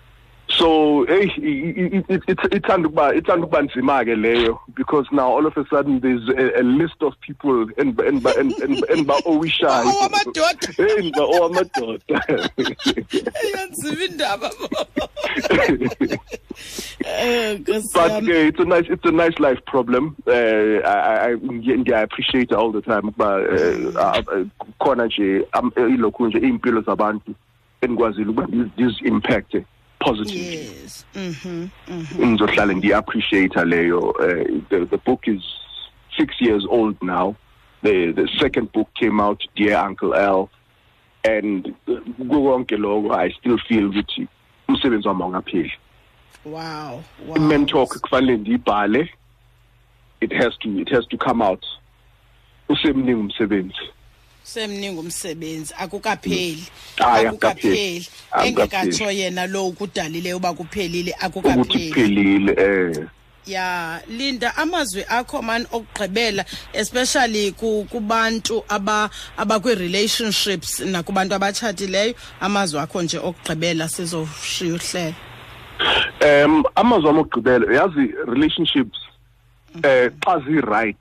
so 0.51 1.05
hey 1.07 1.31
it's 1.37 2.45
ithanda 2.51 2.89
ukuba 2.89 3.15
ithanda 3.15 3.47
ukuba 3.47 3.63
nzima 3.63 4.05
ke 4.05 4.15
leyo 4.15 4.59
because 4.75 5.07
now 5.13 5.29
all 5.37 5.47
of 5.47 5.57
a 5.57 5.65
sudden 5.69 6.01
there's 6.01 6.29
a, 6.29 6.61
a 6.61 6.63
list 6.63 7.03
of 7.03 7.15
people 7.21 7.67
and 7.77 7.99
and 8.01 8.25
and 8.27 8.53
and, 8.53 8.85
and 8.91 9.07
ba 9.07 9.15
owishayo. 9.27 9.85
Oh, 9.99 10.09
amadoda. 10.09 10.69
hey 10.77 11.11
ba 11.11 11.23
oh 11.23 11.49
amadoda 11.49 12.17
eyanzima 13.45 14.05
indaba 14.05 14.51
Eh, 17.05 17.59
but 17.95 18.11
uh, 18.11 18.21
it's 18.25 18.59
a 18.59 18.65
nice 18.65 18.87
it's 18.89 19.05
a 19.05 19.13
nice 19.13 19.39
life 19.39 19.59
problem. 19.67 20.17
Uh, 20.27 20.33
I 20.33 21.31
I 21.31 21.95
I 21.95 22.01
appreciate 22.01 22.51
it 22.51 22.53
all 22.53 22.73
the 22.73 22.83
time 22.83 23.03
kuba 23.03 23.25
uh, 23.25 24.23
uh, 24.23 24.47
khona 24.81 25.07
nje 25.07 25.47
ilokhu 25.77 26.27
nje 26.27 26.39
impilo 26.39 26.81
zabantu 26.81 27.35
engikwazile 27.81 28.31
ukuba 28.31 28.49
impact 29.05 29.57
positively 30.01 30.69
yes. 30.83 31.07
Mhm 31.15 31.69
ngizohlala 32.21 32.75
ngiyi-appreciate 32.75 33.65
leyo 33.65 34.01
uh, 34.11 34.45
the, 34.69 34.87
the 34.91 34.99
book 34.99 35.29
is 35.29 35.43
six 36.17 36.41
years 36.41 36.67
old 36.69 36.97
now. 37.03 37.37
The 37.83 38.13
the 38.13 38.29
second 38.39 38.73
book 38.73 38.89
came 38.95 39.21
out 39.21 39.41
dear 39.57 39.77
uncle 39.77 40.15
l 40.15 40.49
and 41.25 41.75
kukonke 42.19 42.77
lokho 42.77 43.15
i 43.15 43.31
still 43.33 43.59
feel 43.59 43.87
ukuthi 43.87 44.29
umsebenzi 44.69 45.09
wami 45.09 45.23
awungapheli. 45.23 45.73
Wow 46.45 47.03
wow. 47.27 47.37
I-mentalk 47.37 48.01
kufanele 48.01 48.37
ndiyibhale 48.37 49.11
it 50.21 50.33
has 50.33 50.59
to 50.59 50.69
it 50.81 50.91
has 50.91 51.07
to 51.09 51.17
come 51.17 51.45
out. 51.45 51.67
Usemningi 52.69 53.15
umsebenzi 53.15 53.83
semningi 54.53 54.99
umsebenzi 54.99 55.75
akukapheli 55.79 56.65
Hayi, 56.99 57.27
akukapheli. 57.27 58.09
Akukapheli. 58.31 58.49
engekatsho 58.49 59.11
yena 59.11 59.47
lo 59.47 59.67
ukudalileyo 59.69 60.37
uba 60.37 60.53
kuphelile 60.55 61.13
ukuthi 61.13 61.25
akukapheli 61.27 61.89
kuphelile 61.89 62.53
eh. 62.59 63.07
Ya 63.47 64.01
linda 64.09 64.57
amazwi 64.57 65.05
akho 65.09 65.43
man 65.43 65.67
okugqibela 65.73 66.45
especially 66.73 67.53
ku- 67.53 67.87
kubantu 67.91 68.65
aba 68.69 69.11
abakwi-relationships 69.37 70.81
nakubantu 70.81 71.35
abatshatileyo 71.35 72.15
amazwi 72.41 72.81
akho 72.81 73.03
nje 73.03 73.19
okugqibela 73.19 73.89
sizoshiya 73.89 74.75
uhlela 74.75 75.15
um 76.47 76.65
amazwi 76.75 77.09
ami 77.11 77.19
okugqibela 77.21 77.75
yazi 77.75 78.15
relationships 78.27 78.99
eh 79.83 80.11
xa 80.25 80.41
zi-right 80.41 81.01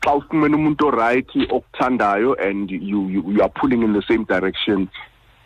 xa 0.00 0.14
ufumene 0.14 0.56
umuntu 0.56 0.86
oright 0.86 1.30
okuthandayo 1.36 2.34
and 2.48 2.70
you, 2.70 3.08
you 3.08 3.32
you 3.32 3.42
are 3.42 3.52
pulling 3.60 3.82
in 3.82 3.92
the 3.92 4.02
same 4.02 4.24
direction 4.24 4.88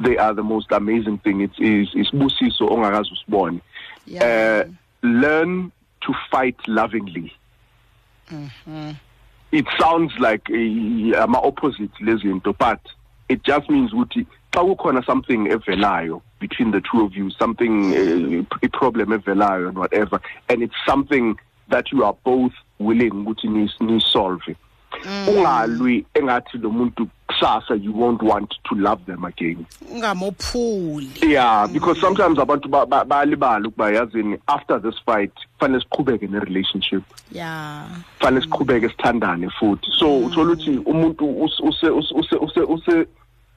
they 0.00 0.16
are 0.16 0.34
the 0.34 0.42
most 0.42 0.72
amazing 0.72 1.18
thing. 1.18 1.40
It's 1.40 1.58
is 1.58 1.88
isibusiso 1.94 2.66
ongakazi 2.66 3.12
usibone. 3.12 3.60
Yeah. 4.06 4.66
uh, 4.66 4.70
learn 5.02 5.72
to 6.02 6.14
fight 6.30 6.56
lovingly. 6.66 7.32
It 9.52 9.66
sounds 9.78 10.12
like 10.18 10.50
uh, 10.50 11.22
ama 11.22 11.38
opposite 11.38 11.92
lezinto 12.00 12.56
but 12.58 12.80
it 13.28 13.42
just 13.44 13.70
means 13.70 13.92
ukuthi 13.92 14.26
xa 14.52 14.60
kukhona 14.64 15.04
something 15.04 15.46
evelayo 15.46 16.22
between 16.40 16.70
the 16.72 16.80
two 16.80 17.04
of 17.04 17.14
you 17.14 17.30
something 17.30 17.94
uh, 17.94 18.44
a 18.62 18.68
problem 18.68 19.10
evelayo 19.10 19.68
and 19.68 19.78
whatever 19.78 20.20
and 20.48 20.62
it's 20.62 20.74
something 20.86 21.36
that 21.68 21.92
you 21.92 22.04
are 22.04 22.16
both 22.24 22.52
willing 22.78 23.10
ukuthi 23.12 23.48
ni 23.48 23.70
ni 23.80 24.00
solve. 24.00 24.56
Ungalwi 25.28 26.04
engathi 26.14 26.58
lo 26.58 26.70
muntu 26.70 27.08
kusasa 27.28 27.74
you 27.74 27.92
won't 27.92 28.22
want 28.22 28.54
to 28.64 28.74
love 28.74 29.04
them 29.06 29.24
again. 29.24 29.66
Ungamophuli. 29.92 31.10
Yeah 31.32 31.66
because 31.66 32.00
sometimes 32.00 32.38
abantu 32.38 32.68
ba- 32.70 32.86
ba- 32.86 33.04
bayalibala 33.04 33.68
ukuba 33.68 33.90
yazini 33.90 34.38
after 34.48 34.78
this 34.78 34.94
fight 35.04 35.32
fanele 35.60 35.80
siqhubeke 35.82 36.28
ne-relationship. 36.30 37.02
Ya. 37.32 37.84
Fanele 38.20 38.42
siqhubeke 38.42 38.88
sithandane 38.88 39.50
futhi. 39.50 39.90
So 39.98 40.18
uthola 40.18 40.52
ukuthi 40.52 40.78
umuntu 40.78 41.24
us- 41.42 41.60
use 41.60 41.82
use 41.90 42.14
use 42.14 42.36
use 42.40 42.60
use 42.60 43.06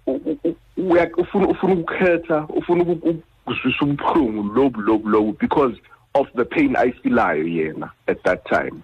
u- 0.07 0.11
u- 0.25 0.39
u- 0.43 0.55
uya- 0.77 1.11
ufuna 1.17 1.47
ufuna 1.47 1.73
ukukhetha 1.73 2.47
ufuna 2.49 2.83
uku- 2.83 3.21
ukuzwisa 3.45 3.85
ubuhlungu 3.85 4.53
lobu 4.53 4.81
lobu 4.81 5.09
lobu 5.09 5.37
because 5.39 5.75
of 6.15 6.27
the 6.35 6.45
pain 6.45 6.75
I 6.75 6.87
ayifilayo 6.87 7.47
yena 7.47 7.91
at 8.07 8.23
that 8.23 8.45
time. 8.45 8.83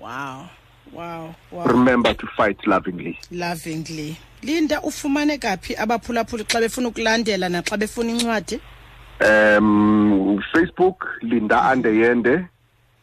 Wow. 0.00 0.48
Wow. 0.92 1.34
Wow. 1.50 1.64
Remember 1.64 2.14
to 2.14 2.26
fight 2.36 2.58
lovingly. 2.66 3.18
Lovingly. 3.30 4.16
Linda 4.42 4.80
ufumane 4.82 5.38
kaphi 5.38 5.74
abaphulaphuli 5.76 6.44
xa 6.44 6.60
befuna 6.60 6.88
ukulandela 6.88 7.48
naxa 7.48 7.76
befuna 7.76 8.10
incwadi? 8.10 8.60
Um 9.20 10.42
facebook 10.52 11.06
linda 11.22 11.62
andeyende. 11.62 12.48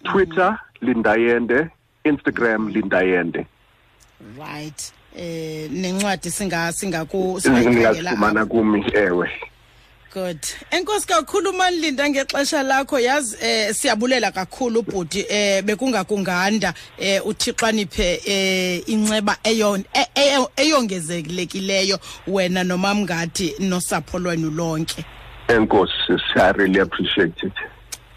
Twitter 0.04 0.60
linda 0.82 1.16
yende. 1.18 1.70
Instagram 2.06 2.70
linda 2.70 3.04
yende. 3.04 3.46
Right. 4.38 4.94
Eh 5.16 5.70
nencwadi 5.72 6.32
singa 6.32 6.72
singaku 6.72 7.42
singayikhangela 7.42 7.92
ngingazifumana 7.92 8.46
kumi 8.46 8.86
ewe 8.94 9.30
good. 10.14 10.40
Enkosi 10.72 11.08
kakhulu 11.08 11.54
manilinda 11.54 12.10
ngexesha 12.10 12.64
lakho 12.64 13.00
yazi 13.00 13.38
eh 13.42 13.74
siyabulela 13.76 14.32
kakhulu 14.32 14.80
ubhuti 14.80 15.26
eh 15.30 15.62
bekungakunganda 15.64 16.74
eh 16.98 17.22
uthixo 17.26 17.66
aniphe 17.66 18.22
eh 18.26 18.84
inceba 18.90 19.38
eyon 19.44 19.84
e- 19.94 20.08
e- 20.16 20.48
eyongezelekileyo 20.56 22.00
wena 22.28 22.64
nomamngadi 22.64 23.56
nosapho 23.60 24.20
lwenu 24.20 24.52
lonke. 24.52 25.06
Enkosi 25.48 25.94
sis, 26.08 26.22
i 26.36 26.52
really 26.52 26.80
appreciate 26.80 27.44
it. 27.48 27.54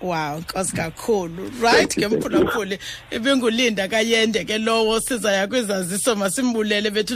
Wow 0.01 0.39
nkosi 0.41 0.77
kakhulu. 0.77 1.51
Right 1.63 1.89
Thank 1.95 1.97
you, 1.97 2.03
ke 2.03 2.09
thank 2.09 2.13
you. 2.13 2.19
mphulaphuli 2.19 2.79
ibingulinda 3.11 3.89
kayende 3.89 4.45
ke 4.45 4.59
lowo 4.59 5.01
sizaya 5.01 5.47
kwizaziso 5.47 6.17
masimbulele 6.17 6.91
bethu 6.91 7.15